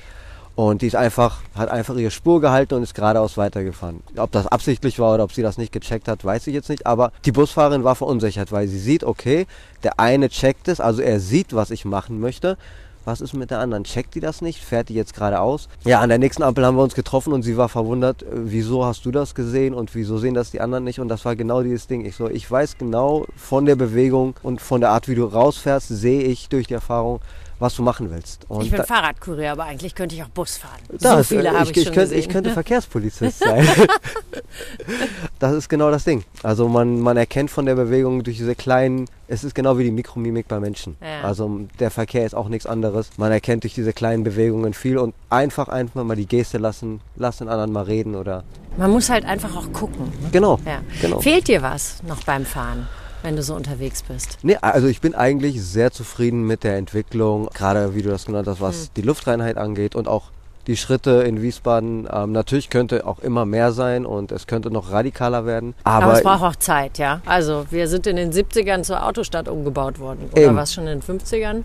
Und 0.54 0.82
die 0.82 0.86
ist 0.86 0.96
einfach, 0.96 1.40
hat 1.54 1.70
einfach 1.70 1.96
ihre 1.96 2.10
Spur 2.10 2.42
gehalten 2.42 2.74
und 2.74 2.82
ist 2.82 2.94
geradeaus 2.94 3.38
weitergefahren. 3.38 4.02
Ob 4.16 4.32
das 4.32 4.46
absichtlich 4.46 4.98
war 4.98 5.14
oder 5.14 5.24
ob 5.24 5.32
sie 5.32 5.40
das 5.40 5.56
nicht 5.56 5.72
gecheckt 5.72 6.08
hat, 6.08 6.24
weiß 6.24 6.46
ich 6.46 6.54
jetzt 6.54 6.68
nicht. 6.68 6.86
Aber 6.86 7.10
die 7.24 7.32
Busfahrerin 7.32 7.84
war 7.84 7.94
verunsichert, 7.94 8.52
weil 8.52 8.68
sie 8.68 8.78
sieht, 8.78 9.02
okay, 9.02 9.46
der 9.82 9.98
eine 9.98 10.28
checkt 10.28 10.68
es, 10.68 10.78
also 10.78 11.00
er 11.00 11.20
sieht, 11.20 11.54
was 11.54 11.70
ich 11.70 11.86
machen 11.86 12.20
möchte. 12.20 12.58
Was 13.04 13.20
ist 13.20 13.34
mit 13.34 13.50
der 13.50 13.58
anderen? 13.58 13.84
Checkt 13.84 14.14
die 14.14 14.20
das 14.20 14.42
nicht? 14.42 14.64
Fährt 14.64 14.88
die 14.88 14.94
jetzt 14.94 15.14
geradeaus? 15.14 15.68
Ja, 15.84 16.00
an 16.00 16.08
der 16.08 16.18
nächsten 16.18 16.42
Ampel 16.42 16.64
haben 16.64 16.76
wir 16.76 16.82
uns 16.82 16.94
getroffen 16.94 17.32
und 17.32 17.42
sie 17.42 17.56
war 17.56 17.68
verwundert, 17.68 18.22
äh, 18.22 18.26
wieso 18.32 18.84
hast 18.84 19.04
du 19.04 19.10
das 19.10 19.34
gesehen 19.34 19.74
und 19.74 19.94
wieso 19.94 20.18
sehen 20.18 20.34
das 20.34 20.50
die 20.50 20.60
anderen 20.60 20.84
nicht? 20.84 21.00
Und 21.00 21.08
das 21.08 21.24
war 21.24 21.34
genau 21.34 21.62
dieses 21.62 21.86
Ding. 21.88 22.04
Ich 22.04 22.16
so, 22.16 22.28
ich 22.28 22.48
weiß 22.48 22.78
genau 22.78 23.26
von 23.36 23.66
der 23.66 23.76
Bewegung 23.76 24.34
und 24.42 24.60
von 24.60 24.80
der 24.80 24.90
Art, 24.90 25.08
wie 25.08 25.14
du 25.14 25.24
rausfährst, 25.24 25.88
sehe 25.88 26.22
ich 26.22 26.48
durch 26.48 26.68
die 26.68 26.74
Erfahrung, 26.74 27.20
was 27.62 27.74
du 27.76 27.82
machen 27.82 28.10
willst. 28.10 28.44
Und 28.50 28.64
Ich 28.64 28.70
bin 28.70 28.78
da- 28.78 28.84
Fahrradkurier, 28.84 29.52
aber 29.52 29.64
eigentlich 29.64 29.94
könnte 29.94 30.14
ich 30.14 30.22
auch 30.22 30.28
Bus 30.28 30.58
fahren. 30.58 30.80
das, 30.90 31.28
so 31.28 31.36
viele 31.36 31.48
äh, 31.48 31.52
habe 31.52 31.70
ich, 31.70 31.76
ich, 31.76 31.84
schon 31.84 31.94
könnte, 31.94 32.00
gesehen. 32.00 32.18
ich 32.18 32.28
könnte 32.28 32.50
Verkehrspolizist 32.50 33.38
sein. 33.38 33.66
das 35.38 35.52
ist 35.54 35.68
genau 35.68 35.90
das 35.90 36.04
Ding. 36.04 36.24
Also 36.42 36.68
man, 36.68 37.00
man 37.00 37.16
erkennt 37.16 37.50
von 37.50 37.66
der 37.66 37.74
Bewegung 37.74 38.22
durch 38.24 38.36
diese 38.36 38.54
kleinen, 38.54 39.06
es 39.28 39.44
ist 39.44 39.54
genau 39.54 39.78
wie 39.78 39.84
die 39.84 39.90
Mikromimik 39.90 40.48
bei 40.48 40.60
Menschen. 40.60 40.96
Ja. 41.00 41.22
Also 41.26 41.60
der 41.78 41.90
Verkehr 41.90 42.26
ist 42.26 42.34
auch 42.34 42.48
nichts 42.48 42.66
anderes. 42.66 43.10
Man 43.16 43.32
erkennt 43.32 43.64
durch 43.64 43.74
diese 43.74 43.92
kleinen 43.92 44.24
Bewegungen 44.24 44.74
viel 44.74 44.98
und 44.98 45.14
einfach 45.30 45.68
einfach 45.68 46.04
mal 46.04 46.16
die 46.16 46.26
Geste 46.26 46.58
lassen, 46.58 47.00
lass 47.16 47.38
den 47.38 47.48
anderen 47.48 47.72
mal 47.72 47.84
reden 47.84 48.14
oder 48.14 48.44
Man 48.76 48.90
muss 48.90 49.08
halt 49.08 49.24
einfach 49.24 49.56
auch 49.56 49.72
gucken. 49.72 50.12
genau. 50.32 50.58
Ja. 50.66 50.80
genau. 51.00 51.20
Fehlt 51.20 51.48
dir 51.48 51.62
was 51.62 52.02
noch 52.02 52.22
beim 52.24 52.44
Fahren, 52.44 52.88
wenn 53.22 53.36
du 53.36 53.42
so 53.42 53.54
unterwegs 53.54 54.02
bist? 54.02 54.38
Nee, 54.42 54.56
also 54.60 54.86
ich 54.88 55.00
bin 55.00 55.14
eigentlich 55.14 55.62
sehr 55.62 55.90
zufrieden 55.92 56.42
mit 56.46 56.64
der 56.64 56.76
Entwicklung, 56.76 57.48
gerade 57.54 57.94
wie 57.94 58.02
du 58.02 58.10
das 58.10 58.26
genannt 58.26 58.48
hast, 58.48 58.60
was 58.60 58.82
Hm. 58.82 58.88
die 58.96 59.02
Luftreinheit 59.02 59.56
angeht 59.56 59.94
und 59.94 60.08
auch 60.08 60.24
die 60.68 60.76
Schritte 60.76 61.24
in 61.26 61.42
Wiesbaden. 61.42 62.08
Ähm, 62.12 62.30
natürlich 62.32 62.70
könnte 62.70 63.04
auch 63.06 63.18
immer 63.18 63.44
mehr 63.44 63.72
sein 63.72 64.06
und 64.06 64.30
es 64.30 64.46
könnte 64.46 64.70
noch 64.70 64.92
radikaler 64.92 65.44
werden. 65.44 65.74
Aber, 65.82 66.04
Aber, 66.06 66.14
es 66.14 66.22
braucht 66.22 66.42
auch 66.42 66.56
Zeit, 66.56 66.98
ja. 66.98 67.20
Also 67.26 67.66
wir 67.70 67.88
sind 67.88 68.06
in 68.06 68.14
den 68.16 68.32
70ern 68.32 68.82
zur 68.84 69.04
Autostadt 69.04 69.48
umgebaut 69.48 69.98
worden. 69.98 70.28
Oder 70.32 70.42
Eben. 70.42 70.56
was 70.56 70.72
schon 70.72 70.86
in 70.86 71.00
den 71.00 71.02
50ern? 71.20 71.62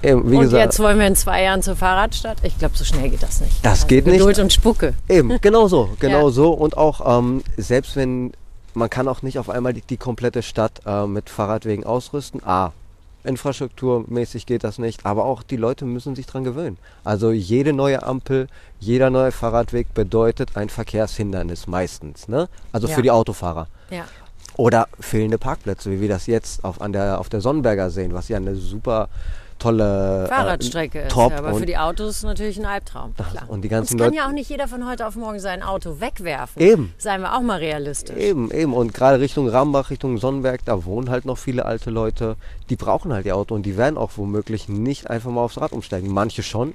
eben, 0.00 0.30
wie 0.30 0.36
und 0.36 0.42
gesagt, 0.42 0.62
jetzt 0.64 0.78
wollen 0.78 0.98
wir 0.98 1.08
in 1.08 1.16
zwei 1.16 1.42
Jahren 1.42 1.60
zur 1.60 1.74
Fahrradstadt. 1.74 2.38
Ich 2.44 2.56
glaube, 2.56 2.76
so 2.76 2.84
schnell 2.84 3.10
geht 3.10 3.22
das 3.22 3.40
nicht. 3.40 3.52
Das 3.64 3.86
geht 3.86 4.06
nicht. 4.06 4.18
Geduld 4.18 4.38
und 4.38 4.52
Spucke. 4.52 4.94
Eben, 5.08 5.38
genau 5.40 5.66
so, 5.68 5.90
genau 5.98 6.26
Ja. 6.28 6.30
so. 6.32 6.52
Und 6.52 6.76
auch, 6.78 7.18
ähm, 7.18 7.42
selbst 7.56 7.96
wenn, 7.96 8.32
man 8.78 8.90
kann 8.90 9.08
auch 9.08 9.22
nicht 9.22 9.38
auf 9.38 9.50
einmal 9.50 9.74
die, 9.74 9.82
die 9.82 9.96
komplette 9.96 10.42
Stadt 10.42 10.80
äh, 10.86 11.06
mit 11.06 11.28
Fahrradwegen 11.28 11.84
ausrüsten. 11.84 12.42
A, 12.44 12.72
infrastrukturmäßig 13.24 14.46
geht 14.46 14.64
das 14.64 14.78
nicht, 14.78 15.04
aber 15.04 15.24
auch 15.24 15.42
die 15.42 15.56
Leute 15.56 15.84
müssen 15.84 16.14
sich 16.14 16.26
dran 16.26 16.44
gewöhnen. 16.44 16.78
Also 17.04 17.30
jede 17.32 17.72
neue 17.72 18.02
Ampel, 18.02 18.48
jeder 18.80 19.10
neue 19.10 19.32
Fahrradweg 19.32 19.92
bedeutet 19.94 20.56
ein 20.56 20.68
Verkehrshindernis 20.68 21.66
meistens, 21.66 22.28
ne? 22.28 22.48
Also 22.72 22.88
Ja. 22.88 22.94
für 22.94 23.02
die 23.02 23.10
Autofahrer. 23.10 23.66
Ja. 23.90 24.04
Oder 24.56 24.88
fehlende 24.98 25.38
Parkplätze, 25.38 25.90
wie 25.90 26.00
wir 26.00 26.08
das 26.08 26.26
jetzt 26.26 26.64
auf, 26.64 26.80
an 26.80 26.92
der, 26.92 27.20
auf 27.20 27.28
der 27.28 27.40
Sonnenberger 27.40 27.90
sehen, 27.90 28.12
was 28.12 28.28
ja 28.28 28.38
eine 28.38 28.56
super 28.56 29.08
tolle 29.58 30.24
äh, 30.24 30.28
Fahrradstrecke 30.28 31.00
ist. 31.02 31.10
top 31.10 31.32
Ja, 31.32 31.38
aber 31.38 31.52
und 31.52 31.60
für 31.60 31.66
die 31.66 31.76
Autos 31.76 32.22
natürlich 32.22 32.58
ein 32.58 32.66
Albtraum. 32.66 33.14
Klar. 33.14 33.44
und 33.48 33.62
die 33.62 33.68
ganzen 33.68 33.94
es 33.96 33.98
kann 33.98 34.12
Leute- 34.12 34.16
ja 34.16 34.28
auch 34.28 34.32
nicht 34.32 34.48
jeder 34.50 34.68
von 34.68 34.88
heute 34.88 35.06
auf 35.06 35.16
morgen 35.16 35.38
sein 35.40 35.62
Auto 35.62 36.00
wegwerfen. 36.00 36.62
Eben. 36.62 36.94
Seien 36.98 37.20
wir 37.20 37.36
auch 37.36 37.40
mal 37.42 37.58
realistisch. 37.58 38.16
Eben, 38.16 38.50
eben. 38.50 38.72
Und 38.74 38.94
gerade 38.94 39.20
Richtung 39.20 39.48
Rambach, 39.48 39.90
Richtung 39.90 40.18
Sonnenberg, 40.18 40.64
da 40.64 40.84
wohnen 40.84 41.10
halt 41.10 41.24
noch 41.24 41.38
viele 41.38 41.64
alte 41.64 41.90
Leute. 41.90 42.36
Die 42.70 42.76
brauchen 42.76 43.12
halt 43.12 43.26
ihr 43.26 43.36
Auto 43.36 43.54
und 43.54 43.64
die 43.64 43.76
werden 43.76 43.96
auch 43.98 44.12
womöglich 44.16 44.68
nicht 44.68 45.10
einfach 45.10 45.30
mal 45.30 45.42
aufs 45.42 45.60
Rad 45.60 45.72
umsteigen. 45.72 46.12
Manche 46.12 46.42
schon, 46.42 46.74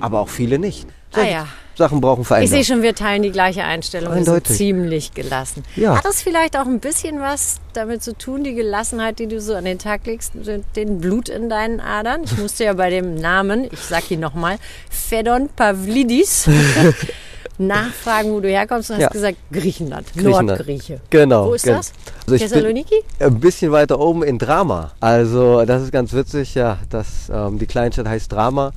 aber 0.00 0.20
auch 0.20 0.28
viele 0.28 0.58
nicht. 0.58 0.86
Ah 1.16 1.22
ja. 1.24 1.46
Sachen 1.76 2.00
brauchen 2.00 2.20
Ich 2.22 2.28
Veränderung. 2.28 2.54
sehe 2.56 2.64
schon, 2.64 2.82
wir 2.82 2.94
teilen 2.94 3.22
die 3.22 3.32
gleiche 3.32 3.64
Einstellung. 3.64 4.10
Wir 4.14 4.22
sind 4.24 4.28
Eindeutig. 4.32 4.56
ziemlich 4.56 5.12
gelassen. 5.12 5.64
Ja. 5.74 5.96
Hat 5.96 6.04
das 6.04 6.22
vielleicht 6.22 6.56
auch 6.56 6.66
ein 6.66 6.78
bisschen 6.78 7.20
was 7.20 7.56
damit 7.72 8.00
zu 8.04 8.16
tun, 8.16 8.44
die 8.44 8.54
Gelassenheit, 8.54 9.18
die 9.18 9.26
du 9.26 9.40
so 9.40 9.54
an 9.56 9.64
den 9.64 9.80
Tag 9.80 10.06
legst, 10.06 10.36
mit 10.36 10.64
den 10.76 11.00
Blut 11.00 11.28
in 11.28 11.48
deinen 11.50 11.80
Adern? 11.80 12.22
Ich 12.24 12.38
musste 12.38 12.62
ja 12.62 12.74
bei 12.74 12.90
dem 12.90 13.16
Namen, 13.16 13.64
ich 13.72 13.80
sag 13.80 14.08
ihn 14.12 14.20
nochmal, 14.20 14.58
Fedon 14.88 15.48
Pavlidis, 15.56 16.48
nachfragen, 17.58 18.32
wo 18.32 18.40
du 18.40 18.48
herkommst. 18.48 18.90
Du 18.90 18.94
hast 18.94 19.00
Ja. 19.02 19.08
gesagt 19.08 19.38
Griechenland, 19.52 20.06
Griechenland. 20.12 20.48
Nordgrieche. 20.48 21.00
Genau. 21.10 21.46
Wo 21.48 21.54
ist 21.54 21.64
gen- 21.64 21.74
das? 21.74 21.92
Also 22.22 22.34
ich 22.36 22.42
Thessaloniki? 22.42 23.02
ein 23.20 23.40
bisschen 23.40 23.70
weiter 23.72 23.98
oben 24.00 24.22
in 24.22 24.38
Drama. 24.38 24.92
Also 25.00 25.64
das 25.64 25.82
ist 25.82 25.92
ganz 25.92 26.12
witzig, 26.12 26.54
ja. 26.54 26.78
Das, 26.90 27.30
ähm, 27.32 27.58
die 27.58 27.66
Kleinstadt 27.66 28.08
heißt 28.08 28.30
Drama. 28.32 28.72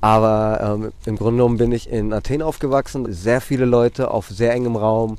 Aber 0.00 0.78
ähm, 0.82 0.92
im 1.04 1.16
Grunde 1.16 1.38
genommen 1.38 1.58
bin 1.58 1.72
ich 1.72 1.90
in 1.90 2.12
Athen 2.12 2.42
aufgewachsen. 2.42 3.12
Sehr 3.12 3.40
viele 3.40 3.64
Leute 3.64 4.10
auf 4.10 4.28
sehr 4.28 4.52
engem 4.52 4.76
Raum. 4.76 5.18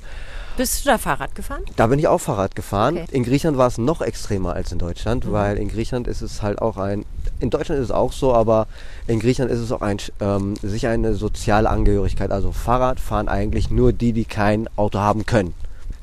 Bist 0.58 0.86
du 0.86 0.89
da 0.89 0.98
Fahrrad 0.98 1.34
gefahren? 1.34 1.63
Da 1.78 1.88
bin 1.88 1.98
ich 1.98 2.08
auch 2.08 2.17
Fahrrad 2.17 2.56
gefahren. 2.56 2.98
Okay. 2.98 3.06
In 3.12 3.24
Griechenland 3.24 3.58
war 3.58 3.67
es 3.67 3.78
noch 3.78 4.02
extremer 4.02 4.54
als 4.54 4.72
in 4.72 4.80
Deutschland, 4.80 5.32
weil 5.32 5.58
in 5.58 5.70
Griechenland 5.70 6.08
ist 6.08 6.22
es 6.22 6.41
halt 6.41 6.62
auch 6.62 6.78
ein, 6.78 7.06
in 7.39 7.50
Deutschland 7.50 7.80
ist 7.80 7.86
es 7.86 7.91
auch 7.91 8.12
so, 8.12 8.34
aber 8.34 8.67
in 9.08 9.20
Griechenland 9.20 9.54
ist 9.54 9.62
es 9.62 9.72
auch 9.72 9.82
ein, 9.82 9.98
ähm, 10.20 10.56
sicher 10.62 10.89
eine 10.89 11.13
soziale 11.13 11.70
Angehörigkeit. 11.70 12.32
Also 12.32 12.52
Fahrrad 12.52 13.00
fahren 13.00 13.30
eigentlich 13.30 13.72
nur 13.72 13.94
die, 13.94 14.12
die 14.12 14.26
kein 14.26 14.67
Auto 14.76 15.00
haben 15.00 15.26
können. 15.26 15.54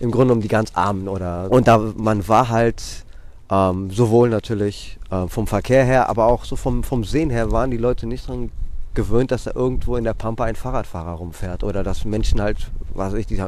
Im 0.01 0.11
Grunde 0.11 0.29
genommen 0.29 0.43
die 0.43 0.49
ganz 0.49 0.71
Armen 0.75 1.09
oder. 1.09 1.51
Und 1.51 1.69
da 1.69 1.79
man 1.97 2.27
war 2.27 2.49
halt 2.49 2.83
ähm, 3.51 3.91
sowohl 3.91 4.31
natürlich 4.31 4.99
äh, 5.11 5.27
vom 5.27 5.47
Verkehr 5.47 5.85
her, 5.85 6.09
aber 6.09 6.27
auch 6.27 6.45
so 6.45 6.57
vom, 6.57 6.85
vom 6.85 7.05
Sehen 7.05 7.31
her 7.31 7.53
waren 7.53 7.71
die 7.71 7.77
Leute 7.77 8.07
nicht 8.07 8.27
dran 8.27 8.51
gewöhnt, 8.99 9.31
dass 9.31 9.45
da 9.45 9.53
irgendwo 9.55 9.97
in 9.97 10.03
der 10.05 10.13
Pampa 10.15 10.45
ein 10.45 10.57
Fahrradfahrer 10.57 11.13
rumfährt 11.13 11.63
oder 11.63 11.85
dass 11.85 12.05
Menschen 12.05 12.41
halt, 12.41 12.57
was 12.95 13.13
weiß 13.13 13.21
ich, 13.21 13.27
die 13.27 13.41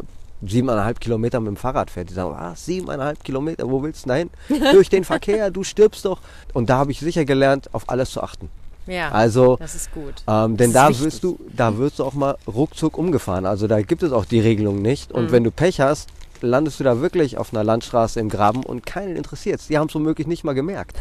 siebeneinhalb 0.47 1.01
Kilometer 1.01 1.41
mit 1.41 1.49
dem 1.49 1.57
Fahrrad 1.57 1.91
fährt. 1.91 2.09
Die 2.09 2.15
sagen, 2.15 2.31
was, 2.39 2.65
siebeneinhalb 2.65 3.23
Kilometer, 3.25 3.69
wo 3.69 3.83
willst 3.83 4.09
du 4.09 4.15
hin? 4.15 4.31
Durch 4.73 4.89
den 4.89 5.05
Verkehr, 5.05 5.51
du 5.51 5.65
stirbst 5.65 6.05
doch. 6.05 6.21
Und 6.55 6.71
da 6.71 6.79
habe 6.79 6.93
ich 6.93 7.01
sicher 7.01 7.25
gelernt, 7.25 7.69
auf 7.75 7.91
alles 7.91 8.11
zu 8.11 8.23
achten. 8.23 8.49
Ja. 8.87 9.11
Also, 9.11 9.57
das 9.57 9.75
ist 9.75 9.93
gut. 9.93 10.15
ähm, 10.27 10.57
denn 10.57 10.73
da 10.73 10.89
wirst 10.99 11.23
du, 11.25 11.39
da 11.55 11.77
wirst 11.77 11.99
du 11.99 12.05
auch 12.05 12.15
mal 12.15 12.37
ruckzuck 12.47 12.97
umgefahren. 12.97 13.45
Also 13.45 13.67
da 13.67 13.83
gibt 13.83 14.03
es 14.03 14.13
auch 14.13 14.25
die 14.25 14.41
Regelung 14.41 14.81
nicht. 14.81 15.13
Und 15.13 15.25
Mhm. 15.27 15.33
wenn 15.33 15.45
du 15.45 15.51
Pech 15.51 15.81
hast, 15.81 16.09
landest 16.41 16.81
du 16.81 16.85
da 16.85 17.01
wirklich 17.01 17.37
auf 17.37 17.53
einer 17.53 17.63
Landstraße 17.65 18.19
im 18.21 18.29
Graben 18.31 18.63
und 18.65 18.87
keinen 18.87 19.17
interessiert's. 19.17 19.67
Die 19.67 19.77
haben 19.79 19.89
es 19.89 19.95
womöglich 19.95 20.27
nicht 20.27 20.43
mal 20.45 20.55
gemerkt. 20.55 20.97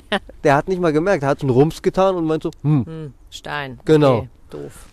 Der 0.44 0.54
hat 0.56 0.68
nicht 0.68 0.80
mal 0.80 0.92
gemerkt, 0.92 1.22
er 1.22 1.30
hat 1.30 1.40
so 1.40 1.46
einen 1.46 1.54
Rums 1.54 1.82
getan 1.82 2.14
und 2.16 2.24
meint 2.26 2.42
so, 2.42 2.50
hm, 2.62 2.84
Hm, 2.86 3.14
Stein. 3.30 3.80
Genau. 3.84 4.18
Okay, 4.18 4.28
doof. 4.50 4.86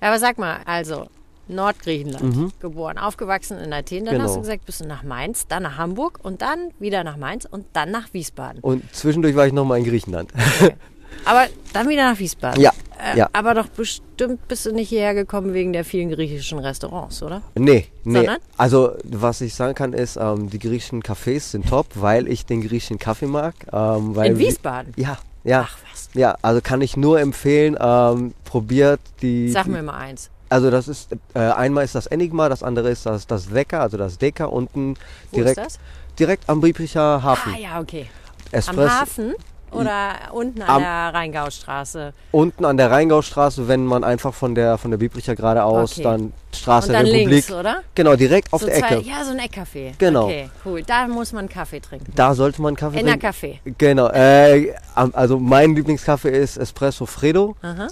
Ja, 0.00 0.08
aber 0.08 0.18
sag 0.18 0.38
mal, 0.38 0.58
also 0.64 1.06
Nordgriechenland, 1.48 2.60
geboren, 2.60 2.98
aufgewachsen 2.98 3.58
in 3.58 3.72
Athen. 3.72 4.04
Dann 4.04 4.14
Mhm. 4.14 4.18
Genau. 4.18 4.24
hast 4.28 4.36
du 4.36 4.40
gesagt, 4.40 4.66
bist 4.66 4.80
du 4.80 4.86
nach 4.86 5.02
Mainz, 5.02 5.46
dann 5.46 5.62
nach 5.62 5.78
Hamburg 5.78 6.18
und 6.22 6.42
dann 6.42 6.70
wieder 6.78 7.04
nach 7.04 7.16
Mainz 7.16 7.46
und 7.50 7.64
dann 7.72 7.90
nach 7.90 8.12
Wiesbaden. 8.12 8.60
Und 8.62 8.94
zwischendurch 8.94 9.34
war 9.34 9.46
ich 9.46 9.52
nochmal 9.52 9.78
in 9.78 9.84
Griechenland. 9.84 10.30
Aber 11.24 11.46
dann 11.72 11.88
wieder 11.88 12.10
nach 12.12 12.18
Wiesbaden. 12.18 12.60
Ja, 12.62 12.72
Äh, 13.14 13.18
ja. 13.18 13.28
Aber 13.32 13.54
doch 13.54 13.68
bestimmt 13.68 14.48
bist 14.48 14.66
du 14.66 14.72
nicht 14.72 14.88
hierher 14.88 15.14
gekommen 15.14 15.54
wegen 15.54 15.72
der 15.72 15.84
vielen 15.84 16.10
griechischen 16.10 16.58
Restaurants, 16.58 17.22
oder? 17.22 17.42
Nee, 17.54 17.86
nee. 18.02 18.14
Sondern? 18.16 18.38
Also, 18.56 18.92
was 19.04 19.40
ich 19.40 19.54
sagen 19.54 19.74
kann, 19.74 19.92
ist, 19.92 20.16
ähm, 20.16 20.50
die 20.50 20.58
griechischen 20.58 21.02
Cafés 21.02 21.50
sind 21.50 21.68
top, 21.68 21.86
weil 21.94 22.26
ich 22.26 22.44
den 22.46 22.60
griechischen 22.60 22.98
Kaffee 22.98 23.26
mag. 23.26 23.54
Ähm, 23.72 24.16
weil 24.16 24.32
In 24.32 24.38
Wiesbaden? 24.38 24.94
Ja, 24.96 25.18
ja. 25.44 25.68
Ach 25.68 25.78
was. 25.92 26.08
Ja, 26.14 26.36
also 26.42 26.60
kann 26.60 26.80
ich 26.80 26.96
nur 26.96 27.20
empfehlen, 27.20 27.76
ähm, 27.80 28.34
probiert 28.44 29.00
die. 29.22 29.50
Sag 29.50 29.66
mir 29.68 29.82
mal 29.82 29.96
eins. 29.96 30.30
Also 30.48 30.70
das 30.70 30.88
ist, 30.88 31.12
äh, 31.34 31.38
einmal 31.40 31.84
ist 31.84 31.94
das 31.94 32.06
Enigma, 32.06 32.48
das 32.48 32.62
andere 32.62 32.88
ist 32.90 33.04
das, 33.06 33.26
das 33.26 33.48
Decker, 33.50 33.80
also 33.82 33.96
das 33.98 34.16
Decker 34.18 34.50
unten 34.52 34.94
Wo 35.30 35.36
direkt, 35.36 35.58
ist 35.58 35.64
das? 35.64 35.78
direkt 36.18 36.48
am 36.48 36.62
Biebricher 36.62 37.22
Hafen. 37.22 37.52
Ah 37.54 37.58
ja, 37.58 37.80
okay. 37.80 38.06
Am 38.46 38.58
Espresso. 38.58 38.90
Hafen 38.90 39.34
oder 39.72 40.12
unten 40.32 40.62
an 40.62 40.68
Am- 40.68 40.82
der 40.82 41.14
Rheingaustraße? 41.14 42.12
Unten 42.32 42.64
an 42.64 42.76
der 42.76 42.90
Rheingaustraße, 42.90 43.68
wenn 43.68 43.84
man 43.86 44.04
einfach 44.04 44.34
von 44.34 44.54
der, 44.54 44.78
von 44.78 44.90
der 44.90 44.98
Biebricher 44.98 45.34
geradeaus, 45.36 45.92
Okay. 45.92 46.02
dann 46.02 46.32
Straße 46.54 46.88
Und 46.88 46.94
dann 46.94 47.04
Republik. 47.06 47.28
links, 47.28 47.52
oder? 47.52 47.82
Genau, 47.94 48.16
direkt 48.16 48.52
auf 48.52 48.60
so 48.62 48.66
der 48.66 48.76
zwei, 48.78 48.96
Ecke. 48.96 49.08
Ja, 49.08 49.24
so 49.24 49.32
ein 49.32 49.38
Eckcafé. 49.40 49.92
Genau. 49.98 50.24
Okay, 50.24 50.50
cool. 50.64 50.82
Da 50.82 51.06
muss 51.06 51.32
man 51.32 51.48
Kaffee 51.48 51.80
trinken. 51.80 52.12
Da 52.14 52.34
sollte 52.34 52.62
man 52.62 52.74
Kaffee 52.74 53.00
In 53.00 53.06
der 53.06 53.18
trinken. 53.18 53.26
Kaffee. 53.26 53.60
Genau, 53.78 54.08
äh, 54.08 54.74
also 54.94 55.38
mein 55.38 55.74
Lieblingskaffee 55.74 56.30
ist 56.30 56.56
Espresso 56.56 57.04
Fredo, 57.06 57.54
Aha. 57.62 57.88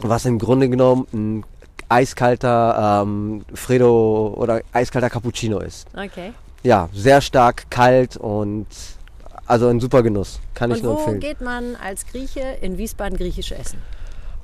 was 0.00 0.24
im 0.24 0.38
Grunde 0.38 0.68
genommen 0.68 1.06
ein 1.12 1.44
eiskalter 1.90 3.02
ähm, 3.02 3.44
Fredo 3.54 4.34
oder 4.36 4.60
eiskalter 4.72 5.10
Cappuccino 5.10 5.58
ist. 5.60 5.86
Okay. 5.94 6.32
Ja, 6.62 6.88
sehr 6.92 7.20
stark, 7.20 7.70
kalt 7.70 8.16
und 8.16 8.66
also 9.48 9.66
ein 9.68 9.80
super 9.80 10.02
Genuss. 10.02 10.40
Kann 10.54 10.70
ich 10.70 10.78
Und 10.78 10.82
nur 10.84 10.94
wo 10.94 10.98
empfehlen. 10.98 11.20
geht 11.20 11.40
man 11.40 11.76
als 11.76 12.06
Grieche 12.06 12.42
in 12.60 12.78
Wiesbaden 12.78 13.16
griechisch 13.18 13.52
essen? 13.52 13.78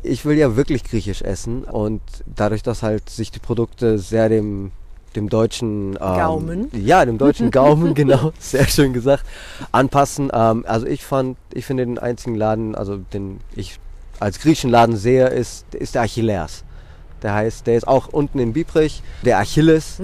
Ich 0.03 0.25
will 0.25 0.37
ja 0.37 0.57
wirklich 0.57 0.85
griechisch 0.85 1.23
essen 1.23 1.65
und 1.65 2.03
dadurch, 2.27 2.63
dass 2.63 2.83
halt 2.83 3.09
sich 3.09 3.31
die 3.31 3.39
Produkte 3.39 3.99
sehr 3.99 4.29
dem 4.29 4.73
dem 5.17 5.29
deutschen 5.29 5.91
ähm, 5.93 5.99
Gaumen. 5.99 6.69
ja 6.73 7.05
dem 7.05 7.19
deutschen 7.19 7.51
Gaumen 7.53 7.95
genau 7.95 8.33
sehr 8.41 8.67
schön 8.67 8.93
gesagt 8.93 9.25
anpassen 9.71 10.29
ähm, 10.35 10.65
also 10.67 10.87
ich 10.87 11.05
fand 11.05 11.39
ich 11.53 11.67
finde 11.67 11.87
den 11.87 12.01
einzigen 12.01 12.35
Laden 12.35 12.75
also 12.75 12.97
den 12.97 13.39
ich 13.55 13.79
als 14.19 14.41
griechischen 14.41 14.71
Laden 14.71 14.97
sehe 14.97 15.29
ist 15.29 15.73
ist 15.73 15.95
der 15.95 16.03
Achilleas 16.03 16.65
der 17.23 17.33
heißt 17.33 17.69
der 17.69 17.77
ist 17.77 17.87
auch 17.87 18.09
unten 18.09 18.41
in 18.41 18.53
Biebrich 18.53 19.05
der 19.25 19.39
Achilles 19.39 20.01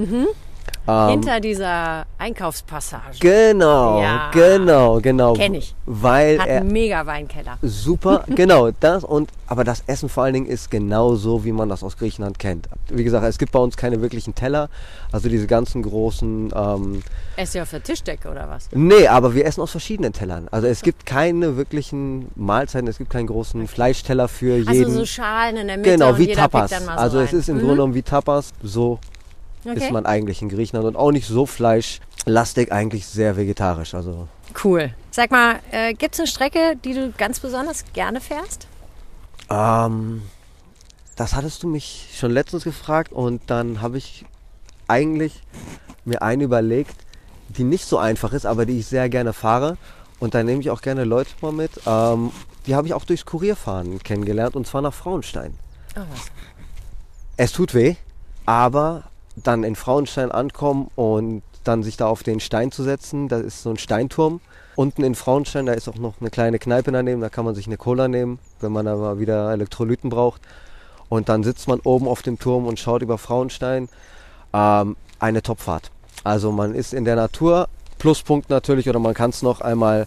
ähm, 0.89 1.09
Hinter 1.11 1.41
dieser 1.41 2.07
Einkaufspassage. 2.19 3.19
genau 3.21 4.01
Ja. 4.03 4.31
genau 4.33 5.01
genau 5.01 5.33
Kenn 5.35 5.55
ich. 5.55 5.75
weil 5.87 6.39
Hat 6.41 6.47
er 6.49 6.61
einen 6.61 6.73
mega 6.73 7.05
Weinkeller. 7.07 7.59
Super, 7.63 8.25
genau, 8.35 8.71
das 8.81 9.05
und 9.05 9.31
aber 9.47 9.65
das 9.65 9.83
Essen 9.87 10.09
vor 10.09 10.25
allen 10.25 10.35
Dingen 10.35 10.47
ist 10.47 10.71
genau 10.71 11.17
so, 11.17 11.45
wie 11.45 11.53
man 11.53 11.69
das 11.69 11.83
aus 11.83 11.97
Griechenland 11.97 12.39
kennt. 12.39 12.69
Wie 12.89 13.03
gesagt, 13.05 13.25
es 13.27 13.39
gibt 13.39 13.53
bei 13.53 13.59
uns 13.59 13.77
keine 13.77 14.01
wirklichen 14.01 14.35
Teller, 14.35 14.69
also 15.13 15.29
diese 15.29 15.47
ganzen 15.47 15.83
großen, 15.83 16.53
ähm, 16.55 17.03
Esst 17.37 17.55
ihr 17.55 17.63
auf 17.63 17.71
der 17.71 17.83
Tischdecke 17.83 18.31
oder 18.31 18.49
was? 18.49 18.69
nee, 18.73 19.07
aber 19.07 19.35
wir 19.35 19.45
essen 19.47 19.61
aus 19.61 19.71
verschiedenen 19.73 20.13
Tellern. 20.13 20.49
Also 20.51 20.67
es 20.67 20.83
gibt 20.83 21.05
keine 21.07 21.57
wirklichen 21.57 22.29
Mahlzeiten, 22.37 22.87
es 22.89 22.99
gibt 22.99 23.11
keinen 23.11 23.27
großen 23.27 23.67
Fleischteller 23.69 24.29
für 24.29 24.57
jeden. 24.57 24.69
Also 24.69 24.91
so 24.91 25.05
Schalen 25.07 25.57
in 25.57 25.67
der 25.67 25.77
Mitte 25.79 25.91
genau, 25.91 26.17
wie 26.19 26.33
Tapas. 26.33 26.71
so 26.71 26.91
also 26.91 27.21
es 27.21 27.33
ist 27.33 27.49
im 27.49 27.57
Mhm. 27.57 27.61
Grunde 27.61 27.75
genommen 27.77 27.95
wie 27.95 28.03
Tapas, 28.03 28.53
so 28.63 28.99
Okay. 29.65 29.79
ist 29.79 29.91
man 29.91 30.07
eigentlich 30.07 30.43
in 30.43 30.49
Griechenland 30.49 30.87
und 30.87 30.97
auch 30.97 31.13
nicht 31.13 31.27
so 31.27 31.47
fleischlastig, 31.47 32.73
eigentlich 32.73 33.07
sehr 33.07 33.37
vegetarisch. 33.37 33.95
Also 33.95 34.29
Cool. 34.65 34.95
Sag 35.11 35.31
mal, 35.31 35.61
äh, 35.71 35.95
gibt 35.95 36.15
es 36.15 36.21
eine 36.21 36.27
Strecke, 36.27 36.77
die 36.83 36.95
du 36.95 37.13
ganz 37.17 37.41
besonders 37.41 37.85
gerne 37.93 38.21
fährst? 38.21 38.67
Ähm, 39.49 40.23
das 41.17 41.35
hattest 41.35 41.63
du 41.63 41.69
mich 41.69 42.09
schon 42.15 42.31
letztens 42.31 42.65
gefragt 42.65 43.13
und 43.13 43.43
dann 43.47 43.81
habe 43.81 43.99
ich 43.99 44.25
eigentlich 44.89 45.43
mir 46.05 46.23
eine 46.23 46.45
überlegt, 46.45 46.95
die 47.49 47.65
nicht 47.65 47.85
so 47.85 47.99
einfach 47.99 48.33
ist, 48.33 48.47
aber 48.47 48.67
die 48.67 48.79
ich 48.79 48.87
sehr 48.87 49.09
gerne 49.09 49.33
fahre. 49.33 49.77
Und 50.19 50.35
da 50.35 50.43
nehme 50.43 50.61
ich 50.61 50.71
auch 50.71 50.83
gerne 50.83 51.05
Leute 51.05 51.31
mal 51.41 51.53
mit. 51.53 51.73
Ähm, 51.87 52.31
die 52.67 52.75
habe 52.75 52.87
ich 52.87 52.95
auch 52.95 53.05
durchs 53.05 53.25
Kurierfahren 53.25 54.03
kennengelernt 54.03 54.55
und 54.55 54.67
zwar 54.67 54.83
nach 54.83 54.95
Frauenstein. 54.95 55.55
Oh? 55.97 56.01
Es 57.37 57.53
tut 57.53 57.75
weh, 57.75 57.97
aber 58.47 59.05
dann 59.37 59.65
in 59.65 59.77
Frauenstein 59.77 60.31
ankommen 60.31 60.91
und 60.97 61.43
dann 61.65 61.83
sich 61.83 61.97
da 61.97 62.07
auf 62.07 62.23
den 62.23 62.41
Stein 62.41 62.73
zu 62.73 62.83
setzen, 62.83 63.29
da 63.29 63.39
ist 63.39 63.63
so 63.63 63.71
ein 63.71 63.79
Steinturm. 63.79 64.41
Unten 64.77 65.05
in 65.05 65.15
Frauenstein, 65.15 65.67
da 65.67 65.73
ist 65.73 65.89
auch 65.89 65.97
noch 65.97 66.15
eine 66.21 66.31
kleine 66.31 66.59
Kneipe 66.59 66.91
daneben, 66.91 67.21
da 67.21 67.29
kann 67.29 67.45
man 67.45 67.55
sich 67.55 67.67
eine 67.67 67.77
Cola 67.77 68.09
nehmen, 68.09 68.39
wenn 68.61 68.73
man 68.73 68.87
mal 68.87 69.19
wieder 69.19 69.53
Elektrolyten 69.53 70.11
braucht. 70.11 70.41
Und 71.09 71.29
dann 71.29 71.43
sitzt 71.43 71.69
man 71.69 71.81
oben 71.81 72.09
auf 72.09 72.23
dem 72.23 72.39
Turm 72.39 72.67
und 72.67 72.79
schaut 72.79 73.03
über 73.03 73.19
Frauenstein. 73.19 73.89
Ähm, 74.53 74.97
eine 75.19 75.43
Topfahrt. 75.43 75.91
Also 76.25 76.53
man 76.53 76.75
ist 76.75 76.95
in 76.95 77.05
der 77.05 77.17
Natur, 77.17 77.69
Pluspunkt 77.99 78.49
natürlich, 78.49 78.89
oder 78.89 78.99
man 78.99 79.15
kann 79.15 79.31
es 79.31 79.43
noch 79.43 79.61
einmal 79.61 80.07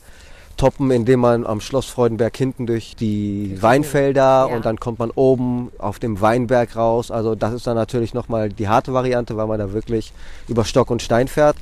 toppen, 0.57 0.91
indem 0.91 1.19
man 1.21 1.45
am 1.45 1.61
Schloss 1.61 1.85
Freudenberg 1.87 2.35
hinten 2.37 2.65
durch 2.67 2.95
die 2.95 3.57
Weinfelder 3.61 4.21
Ja. 4.49 4.55
und 4.55 4.65
dann 4.65 4.79
kommt 4.79 4.99
man 4.99 5.09
oben 5.11 5.71
auf 5.77 5.99
dem 5.99 6.21
Weinberg 6.21 6.75
raus. 6.75 7.11
Also 7.11 7.35
das 7.35 7.53
ist 7.53 7.67
dann 7.67 7.75
natürlich 7.75 8.13
nochmal 8.13 8.49
die 8.49 8.67
harte 8.67 8.93
Variante, 8.93 9.35
weil 9.37 9.47
man 9.47 9.59
da 9.59 9.73
wirklich 9.73 10.13
über 10.47 10.63
Stock 10.65 10.89
und 10.91 11.01
Stein 11.01 11.27
fährt. 11.27 11.57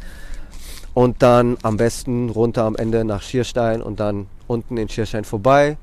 Und 0.93 1.21
dann 1.21 1.58
am 1.63 1.77
besten 1.77 2.30
runter 2.30 2.65
am 2.65 2.75
Ende 2.75 3.06
nach 3.06 3.21
Schierstein 3.21 3.82
und 3.82 3.99
dann 4.01 4.27
unten 4.47 4.75
in 4.75 4.89
Schierstein 4.89 5.23
vorbei 5.23 5.77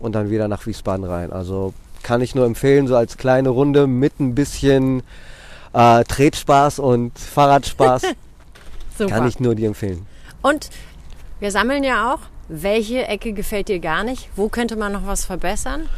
und 0.00 0.14
dann 0.14 0.28
wieder 0.30 0.48
nach 0.48 0.66
Wiesbaden 0.66 1.04
rein. 1.04 1.32
Also 1.32 1.72
kann 2.02 2.20
ich 2.20 2.34
nur 2.34 2.46
empfehlen, 2.46 2.88
so 2.88 2.96
als 2.96 3.16
kleine 3.16 3.50
Runde 3.50 3.86
mit 3.86 4.18
ein 4.18 4.34
bisschen 4.34 5.02
äh, 5.72 6.02
Tretspaß 6.02 6.80
und 6.80 7.16
Fahrradspaß 7.18 8.02
kann 9.08 9.28
ich 9.28 9.38
nur 9.38 9.54
dir 9.54 9.68
empfehlen. 9.68 10.04
Und 10.42 10.70
wir 11.38 11.50
sammeln 11.52 11.84
ja 11.84 12.12
auch. 12.14 12.18
Welche 12.52 13.06
Ecke 13.06 13.32
gefällt 13.32 13.68
dir 13.68 13.78
gar 13.78 14.02
nicht? 14.02 14.28
Wo 14.34 14.48
könnte 14.48 14.74
man 14.74 14.92
noch 14.92 15.06
was 15.06 15.24
verbessern? 15.24 15.88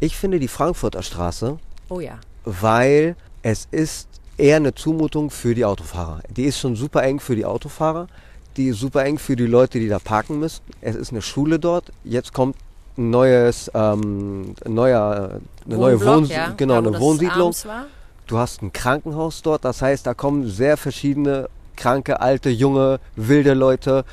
Ich 0.00 0.16
finde 0.16 0.40
die 0.40 0.48
Frankfurter 0.48 1.04
Straße, 1.04 1.56
Oh 1.88 2.00
ja. 2.00 2.18
weil 2.44 3.14
es 3.42 3.68
ist 3.70 4.08
eher 4.36 4.56
eine 4.56 4.74
Zumutung 4.74 5.30
für 5.30 5.54
die 5.54 5.64
Autofahrer. 5.64 6.20
Die 6.30 6.46
ist 6.46 6.58
schon 6.58 6.74
super 6.74 7.04
eng 7.04 7.20
für 7.20 7.36
die 7.36 7.44
Autofahrer, 7.44 8.08
die 8.56 8.68
ist 8.70 8.80
super 8.80 9.04
eng 9.04 9.18
für 9.18 9.36
die 9.36 9.46
Leute, 9.46 9.78
die 9.78 9.86
da 9.88 10.00
parken 10.00 10.40
müssen. 10.40 10.62
Es 10.80 10.96
ist 10.96 11.12
eine 11.12 11.22
Schule 11.22 11.60
dort. 11.60 11.92
Jetzt 12.02 12.32
kommt 12.32 12.56
ein 12.98 13.10
neues, 13.10 13.70
ähm, 13.72 14.56
ein 14.64 14.74
neuer, 14.74 15.38
eine 15.64 15.76
neue 15.76 16.04
Wohn 16.04 16.24
ja, 16.24 16.54
genau, 16.56 16.80
da, 16.82 16.88
eine 16.88 16.98
Wohnsiedlung. 16.98 17.54
Du 18.26 18.36
hast 18.36 18.62
ein 18.62 18.72
Krankenhaus 18.72 19.42
dort, 19.42 19.64
das 19.64 19.80
heißt, 19.80 20.08
da 20.08 20.14
kommen 20.14 20.48
sehr 20.48 20.76
verschiedene 20.76 21.48
kranke, 21.76 22.20
alte, 22.20 22.50
junge, 22.50 22.98
wilde 23.14 23.54
Leute. 23.54 24.04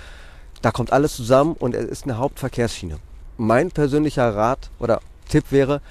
Da 0.62 0.72
kommt 0.72 0.92
alles 0.92 1.16
zusammen 1.16 1.54
und 1.54 1.74
es 1.76 1.86
ist 1.86 2.04
eine 2.04 2.18
Hauptverkehrsschiene. 2.18 2.98
Mein 3.38 3.72
persönlicher 3.72 4.36
Rat 4.36 4.70
oder 4.80 5.00
Tipp 5.30 5.46
wäre, 5.52 5.82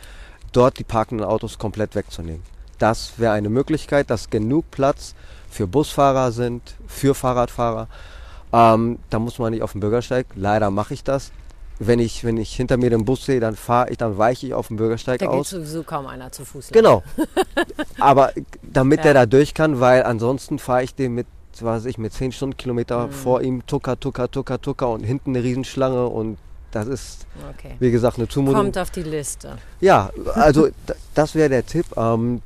dort 0.53 0.79
die 0.79 0.85
parkenden 0.85 1.27
Autos 1.27 1.59
komplett 1.59 1.95
wegzunehmen. 1.95 2.43
Das 2.79 3.13
wäre 3.19 3.33
eine 3.33 3.49
Möglichkeit, 3.49 4.11
dass 4.11 4.31
genug 4.31 4.71
Platz 4.71 5.15
für 5.51 5.67
Busfahrer 5.67 6.33
sind, 6.33 6.75
für 6.87 7.15
Fahrradfahrer. 7.15 7.89
Ähm, 8.53 8.99
da 9.11 9.19
muss 9.19 9.39
man 9.39 9.53
nicht 9.53 9.63
auf 9.63 9.73
den 9.73 9.81
Bürgersteig. 9.81 10.27
Leider 10.35 10.71
mache 10.71 10.95
ich 10.95 11.03
das. 11.03 11.33
Wenn 11.81 11.99
ich, 12.01 12.25
wenn 12.25 12.37
ich 12.37 12.55
hinter 12.55 12.77
mir 12.77 12.91
den 12.91 13.05
Bus 13.05 13.25
sehe, 13.25 13.41
dann 13.41 13.55
fahre 13.57 13.91
ich, 13.91 13.99
dann 13.99 14.19
weiche 14.19 14.47
ich 14.49 14.55
auf 14.55 14.69
den 14.69 14.77
Bürgersteig 14.77 15.21
Da 15.21 15.27
geht 15.27 15.35
aus. 15.35 15.51
sowieso 15.51 15.83
kaum 15.85 16.07
einer 16.07 16.31
zu 16.33 16.45
Fuß. 16.45 16.71
lang. 16.71 16.75
Genau. 16.83 17.03
Aber 18.01 18.33
damit 18.63 18.99
Ja. 18.99 19.03
der 19.05 19.15
da 19.15 19.27
durch 19.27 19.55
kann, 19.55 19.81
weil 19.81 20.03
ansonsten 20.03 20.59
fahre 20.59 20.83
ich 20.83 20.95
den 20.95 21.15
mit, 21.15 21.27
was 21.55 21.63
weiß 21.63 21.85
ich, 21.87 21.99
mit 21.99 22.13
10 22.13 22.33
Stundenkilometer 22.33 23.07
Mhm. 23.07 23.13
vor 23.13 23.41
ihm, 23.43 23.67
tucker, 23.67 23.99
tucker, 23.99 24.31
tucker, 24.31 24.61
tucker 24.61 24.91
und 24.91 25.03
hinten 25.03 25.31
eine 25.31 25.43
Riesenschlange 25.45 26.07
und 26.07 26.39
das 26.71 26.87
ist, 26.87 27.27
Okay. 27.51 27.77
wie 27.79 27.91
gesagt, 27.91 28.19
eine 28.19 28.29
Zumutung. 28.29 28.63
Kommt 28.65 28.79
auf 28.79 28.91
die 28.91 29.03
Liste. 29.03 29.57
Ja, 29.81 30.11
also 30.35 30.69
das 31.15 31.35
wäre 31.35 31.49
der 31.49 31.65
Tipp. 31.67 31.87
Ähm, 31.97 32.43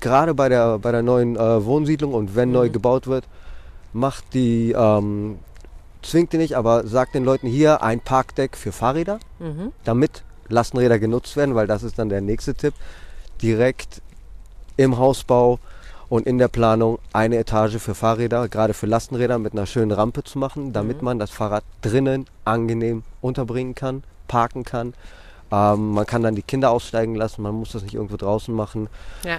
Gerade 0.00 0.34
bei 0.34 0.48
der, 0.48 0.78
bei 0.78 0.92
der 0.92 1.02
neuen 1.02 1.36
äh, 1.36 1.64
Wohnsiedlung 1.64 2.12
und 2.14 2.36
wenn 2.36 2.48
Mhm. 2.50 2.54
neu 2.54 2.68
gebaut 2.70 3.06
wird, 3.06 3.24
macht 3.92 4.34
die, 4.34 4.72
ähm, 4.72 5.38
zwingt 6.02 6.32
die 6.32 6.36
nicht, 6.38 6.56
aber 6.56 6.86
sagt 6.86 7.14
den 7.14 7.24
Leuten 7.24 7.46
hier 7.46 7.82
ein 7.82 8.00
Parkdeck 8.00 8.56
für 8.56 8.70
Fahrräder, 8.72 9.18
Mhm. 9.38 9.72
damit 9.84 10.22
Lastenräder 10.48 10.98
genutzt 10.98 11.36
werden, 11.36 11.54
weil 11.54 11.66
das 11.66 11.82
ist 11.82 11.98
dann 11.98 12.10
der 12.10 12.20
nächste 12.20 12.54
Tipp. 12.54 12.74
Direkt 13.40 14.02
im 14.76 14.98
Hausbau 14.98 15.58
und 16.08 16.26
in 16.26 16.38
der 16.38 16.48
Planung 16.48 16.98
eine 17.12 17.36
Etage 17.38 17.76
für 17.78 17.94
Fahrräder, 17.94 18.48
gerade 18.48 18.74
für 18.74 18.86
Lastenräder 18.86 19.38
mit 19.38 19.52
einer 19.52 19.66
schönen 19.66 19.92
Rampe 19.92 20.22
zu 20.24 20.38
machen, 20.38 20.72
damit 20.72 20.98
Mhm. 20.98 21.04
man 21.04 21.18
das 21.18 21.30
Fahrrad 21.30 21.64
drinnen 21.82 22.26
angenehm 22.44 23.02
unterbringen 23.20 23.74
kann, 23.74 24.04
parken 24.28 24.64
kann. 24.64 24.94
Ähm, 25.52 25.92
man 25.92 26.06
kann 26.06 26.22
dann 26.22 26.34
die 26.34 26.42
Kinder 26.42 26.70
aussteigen 26.70 27.14
lassen, 27.14 27.42
man 27.42 27.54
muss 27.54 27.72
das 27.72 27.82
nicht 27.82 27.94
irgendwo 27.94 28.16
draußen 28.16 28.54
machen. 28.54 28.88
Ja. 29.24 29.38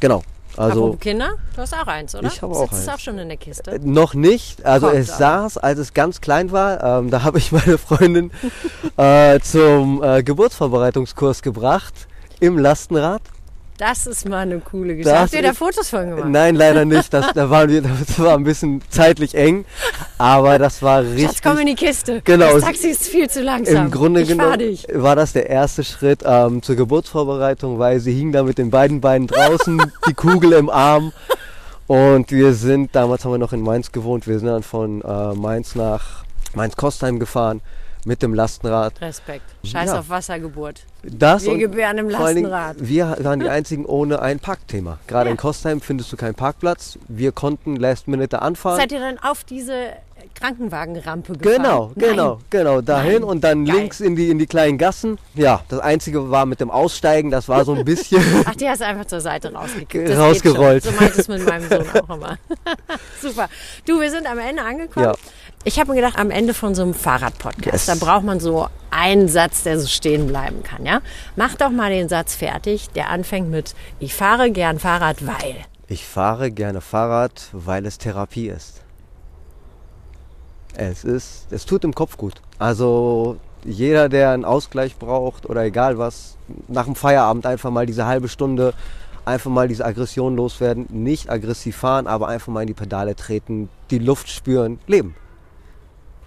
Genau. 0.00 0.22
Also 0.56 0.84
Apropos 0.86 1.00
Kinder, 1.00 1.30
du 1.54 1.62
hast 1.62 1.74
auch 1.74 1.86
eins, 1.86 2.14
oder? 2.16 2.26
Ich 2.26 2.42
habe 2.42 2.52
auch 2.54 2.70
Sitzt 2.72 2.88
eins. 2.88 2.88
auch 2.88 2.98
schon 2.98 3.18
in 3.18 3.28
der 3.28 3.36
Kiste. 3.36 3.72
Äh, 3.72 3.78
Noch 3.80 4.14
nicht. 4.14 4.64
Also 4.64 4.86
Kommt 4.88 4.98
es 4.98 5.10
aber. 5.10 5.18
saß, 5.18 5.58
als 5.58 5.78
es 5.78 5.94
ganz 5.94 6.20
klein 6.20 6.50
war. 6.50 6.82
Ähm, 6.82 7.10
da 7.10 7.22
habe 7.22 7.38
ich 7.38 7.52
meine 7.52 7.78
Freundin 7.78 8.32
äh, 8.96 9.38
zum 9.40 10.02
äh, 10.02 10.22
Geburtsvorbereitungskurs 10.22 11.42
gebracht 11.42 11.94
im 12.40 12.58
Lastenrad. 12.58 13.22
Das 13.78 14.08
ist 14.08 14.28
mal 14.28 14.38
eine 14.38 14.58
coole 14.58 14.96
Geschichte. 14.96 15.10
Das 15.10 15.20
Habt 15.20 15.34
ihr 15.34 15.42
da 15.42 15.54
Fotos 15.54 15.88
von 15.88 16.10
gemacht? 16.10 16.28
Nein, 16.28 16.56
leider 16.56 16.84
nicht. 16.84 17.14
Das, 17.14 17.32
da 17.32 17.48
waren 17.48 17.70
wir, 17.70 17.80
das 17.82 18.18
war 18.18 18.34
ein 18.34 18.42
bisschen 18.42 18.82
zeitlich 18.90 19.36
eng, 19.36 19.64
aber 20.18 20.58
das 20.58 20.82
war 20.82 21.02
richtig. 21.02 21.44
komm 21.44 21.58
in 21.58 21.68
die 21.68 21.76
Kiste. 21.76 22.20
Genau. 22.24 22.54
Das 22.54 22.64
Taxi 22.64 22.88
ist 22.88 23.06
viel 23.06 23.30
zu 23.30 23.40
langsam. 23.40 23.84
Im 23.84 23.90
Grunde 23.92 24.24
genommen 24.24 24.78
war 24.94 25.14
das 25.14 25.32
der 25.32 25.48
erste 25.48 25.84
Schritt 25.84 26.24
ähm, 26.26 26.60
zur 26.60 26.74
Geburtsvorbereitung, 26.74 27.78
weil 27.78 28.00
sie 28.00 28.12
hing 28.12 28.32
da 28.32 28.42
mit 28.42 28.58
den 28.58 28.70
beiden 28.70 29.00
Beinen 29.00 29.28
draußen, 29.28 29.80
die 30.08 30.14
Kugel 30.14 30.54
im 30.54 30.70
Arm. 30.70 31.12
Und 31.86 32.32
wir 32.32 32.54
sind, 32.54 32.96
damals 32.96 33.24
haben 33.24 33.30
wir 33.30 33.38
noch 33.38 33.52
in 33.52 33.60
Mainz 33.60 33.92
gewohnt, 33.92 34.26
wir 34.26 34.40
sind 34.40 34.48
dann 34.48 34.64
von 34.64 35.02
äh, 35.02 35.34
Mainz 35.34 35.76
nach 35.76 36.24
Mainz-Kostheim 36.54 37.20
gefahren 37.20 37.60
mit 38.08 38.22
dem 38.22 38.32
Lastenrad. 38.32 39.00
Respekt. 39.02 39.44
Scheiß 39.64 39.90
Ja. 39.90 39.98
auf 40.00 40.08
Wassergeburt. 40.08 40.80
Das 41.02 41.44
Wir 41.44 41.58
gebären 41.58 41.98
im 41.98 42.14
allen 42.14 42.36
Dingen, 42.36 42.50
Lastenrad. 42.50 42.88
wir 42.88 43.16
waren 43.20 43.38
die 43.40 43.48
einzigen 43.50 43.84
ohne 43.84 44.20
ein 44.22 44.40
Parkthema. 44.40 44.98
Gerade 45.06 45.26
Ja. 45.28 45.32
in 45.32 45.36
Kostheim 45.36 45.80
findest 45.82 46.10
du 46.10 46.16
keinen 46.16 46.34
Parkplatz. 46.34 46.98
Wir 47.06 47.32
konnten 47.32 47.76
Last 47.76 48.08
Minute 48.08 48.40
anfahren. 48.42 48.78
Seid 48.80 48.92
ihr 48.92 48.98
dann 49.00 49.18
auf 49.18 49.44
diese 49.44 49.90
Krankenwagenrampe 50.34 51.34
gefahren? 51.34 51.62
Genau, 51.62 51.92
Nein. 51.94 52.10
genau, 52.10 52.40
genau. 52.50 52.80
Dahin 52.80 53.12
Nein. 53.20 53.24
und 53.24 53.44
dann 53.44 53.64
Geil. 53.66 53.76
links 53.76 54.00
in 54.00 54.16
die, 54.16 54.30
in 54.30 54.38
die 54.38 54.46
kleinen 54.46 54.78
Gassen. 54.78 55.18
Ja, 55.34 55.60
das 55.68 55.80
Einzige 55.80 56.30
war 56.30 56.46
mit 56.46 56.60
dem 56.60 56.70
Aussteigen, 56.70 57.30
das 57.30 57.48
war 57.48 57.64
so 57.64 57.74
ein 57.74 57.84
bisschen. 57.84 58.22
Ach, 58.46 58.54
die 58.56 58.68
hast 58.68 58.80
du 58.80 58.86
einfach 58.86 59.04
zur 59.04 59.20
Seite 59.20 59.52
rausgekippt. 59.52 60.16
Rausgerollt. 60.16 60.82
So 60.84 60.90
meinte 60.92 61.20
es 61.20 61.28
mit 61.28 61.46
meinem 61.46 61.68
Sohn 61.68 61.84
auch 62.08 62.16
immer. 62.16 62.38
Super. 63.20 63.48
Du, 63.86 64.00
wir 64.00 64.10
sind 64.10 64.26
am 64.26 64.38
Ende 64.38 64.62
angekommen. 64.62 65.06
Ja. 65.06 65.14
Ich 65.64 65.78
habe 65.78 65.90
mir 65.90 65.96
gedacht, 65.96 66.18
am 66.18 66.30
Ende 66.30 66.54
von 66.54 66.74
so 66.74 66.82
einem 66.82 66.94
Fahrradpodcast, 66.94 67.66
Yes. 67.66 67.86
da 67.86 67.94
braucht 67.96 68.24
man 68.24 68.40
so 68.40 68.68
einen 68.90 69.28
Satz, 69.28 69.64
der 69.64 69.78
so 69.78 69.86
stehen 69.86 70.26
bleiben 70.28 70.62
kann. 70.62 70.86
Ja? 70.86 71.00
Mach 71.36 71.54
doch 71.56 71.70
mal 71.70 71.90
den 71.90 72.08
Satz 72.08 72.34
fertig, 72.34 72.88
der 72.90 73.10
anfängt 73.10 73.50
mit 73.50 73.74
Ich 73.98 74.14
fahre 74.14 74.50
gern 74.50 74.78
Fahrrad, 74.78 75.26
weil. 75.26 75.56
Ich 75.88 76.06
fahre 76.06 76.50
gerne 76.50 76.80
Fahrrad, 76.80 77.48
weil 77.52 77.84
es 77.86 77.98
Therapie 77.98 78.48
ist. 78.48 78.82
Es 80.74 81.02
ist, 81.04 81.48
es 81.50 81.66
tut 81.66 81.82
im 81.84 81.94
Kopf 81.94 82.16
gut. 82.16 82.34
Also 82.58 83.36
jeder, 83.64 84.08
der 84.08 84.30
einen 84.30 84.44
Ausgleich 84.44 84.96
braucht 84.96 85.44
oder 85.46 85.64
egal 85.64 85.98
was, 85.98 86.36
nach 86.68 86.84
dem 86.84 86.94
Feierabend 86.94 87.46
einfach 87.46 87.70
mal 87.70 87.84
diese 87.84 88.06
halbe 88.06 88.28
Stunde, 88.28 88.74
einfach 89.24 89.50
mal 89.50 89.66
diese 89.66 89.84
Aggression 89.84 90.36
loswerden, 90.36 90.86
nicht 90.88 91.30
aggressiv 91.30 91.76
fahren, 91.78 92.06
aber 92.06 92.28
einfach 92.28 92.52
mal 92.52 92.60
in 92.60 92.68
die 92.68 92.74
Pedale 92.74 93.16
treten, 93.16 93.68
die 93.90 93.98
Luft 93.98 94.30
spüren, 94.30 94.78
leben. 94.86 95.14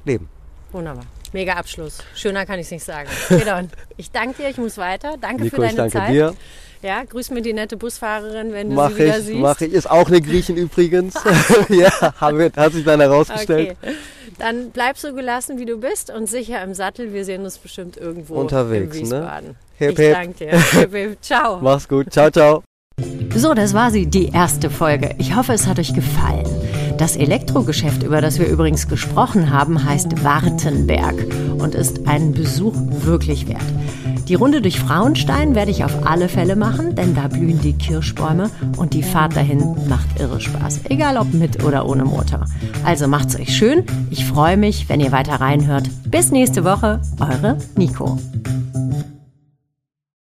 Leben. 0.06 0.30
Wunderbar. 0.72 1.06
Mega 1.34 1.54
Abschluss. 1.54 2.00
Schöner 2.16 2.46
kann 2.46 2.60
ich 2.60 2.66
es 2.66 2.72
nicht 2.72 2.84
sagen. 2.84 3.10
Gedon, 3.30 3.70
ich 3.98 4.12
danke 4.12 4.42
dir, 4.42 4.50
ich 4.50 4.58
muss 4.58 4.78
weiter. 4.78 5.16
Danke 5.20 5.44
Nico, 5.44 5.58
für 5.58 5.64
ich 5.64 5.76
deine 5.76 5.78
danke 5.90 5.98
Zeit. 5.98 6.12
dir. 6.12 6.34
Ja, 6.82 7.04
grüß 7.04 7.30
mir 7.30 7.42
die 7.42 7.54
nette 7.54 7.78
Busfahrerin, 7.78 8.54
wenn 8.54 8.70
du 8.70 8.76
Mach 8.76 8.90
sie 8.90 8.96
wieder 8.98 9.20
ich, 9.20 9.26
siehst. 9.26 9.40
mach 9.40 9.62
ich. 9.62 9.72
Ist 9.72 9.90
auch 9.90 10.08
eine 10.08 10.20
Griechin 10.20 10.58
übrigens. 10.58 11.14
ja, 11.70 11.92
haben 12.20 12.40
wir, 12.40 12.52
hat 12.56 12.74
sich 12.74 12.84
dann 12.84 13.00
herausgestellt. 13.00 13.78
Okay. 13.82 13.96
Dann 14.40 14.72
bleib 14.72 14.98
so 14.98 15.14
gelassen, 15.14 15.60
wie 15.60 15.66
du 15.66 15.78
bist 15.78 16.10
und 16.10 16.28
sicher 16.28 16.64
im 16.64 16.74
Sattel. 16.74 17.14
Wir 17.14 17.24
sehen 17.24 17.44
uns 17.44 17.60
bestimmt 17.60 17.98
irgendwo 17.98 18.36
Unterwegs, 18.36 18.98
in 18.98 19.04
ne? 19.10 19.22
Wiesbaden. 19.22 19.56
Hip, 19.78 19.92
ich 19.92 20.06
hip. 20.06 20.14
danke 20.14 20.46
dir. 20.46 20.60
Hip, 20.60 20.92
hip. 20.92 21.18
Ciao. 21.22 21.60
Mach's 21.62 21.88
gut. 21.88 22.12
Ciao, 22.12 22.32
ciao. 22.32 22.64
So, 23.36 23.54
das 23.54 23.74
war 23.74 23.92
sie, 23.92 24.08
die 24.08 24.30
erste 24.30 24.70
Folge. 24.70 25.16
Ich 25.20 25.36
hoffe, 25.36 25.54
es 25.54 25.68
hat 25.68 25.80
euch 25.80 25.94
gefallen. 25.94 26.46
Das 27.02 27.16
Elektrogeschäft, 27.16 28.04
über 28.04 28.22
das 28.22 28.38
wir 28.38 28.46
übrigens 28.46 28.88
gesprochen 28.88 29.50
haben, 29.50 29.84
heißt 29.84 30.24
Wartenberg 30.24 31.16
und 31.58 31.74
ist 31.74 32.08
einen 32.08 32.32
Besuch 32.32 32.76
wirklich 32.76 33.48
wert. 33.48 33.66
Die 34.28 34.36
Runde 34.36 34.62
durch 34.62 34.80
Frauenstein 34.80 35.56
werde 35.56 35.72
ich 35.72 35.84
auf 35.84 36.06
alle 36.06 36.30
Fälle 36.30 36.56
machen, 36.56 36.94
denn 36.94 37.16
da 37.16 37.28
blühen 37.28 37.60
die 37.60 37.74
Kirschbäume 37.74 38.52
und 38.78 38.94
die 38.94 39.02
Fahrt 39.02 39.36
dahin 39.36 39.76
macht 39.90 40.20
irre 40.20 40.40
Spaß, 40.40 40.82
egal 40.90 41.18
ob 41.18 41.34
mit 41.34 41.64
oder 41.64 41.90
ohne 41.90 42.06
Motor. 42.06 42.46
Also 42.84 43.08
macht's 43.08 43.36
euch 43.36 43.58
schön. 43.58 43.84
Ich 44.12 44.24
freue 44.24 44.56
mich, 44.56 44.88
wenn 44.88 45.00
ihr 45.00 45.12
weiter 45.12 45.42
reinhört. 45.42 45.90
Bis 46.06 46.30
nächste 46.30 46.64
Woche, 46.64 47.02
eure 47.20 47.58
Nico. 47.76 48.20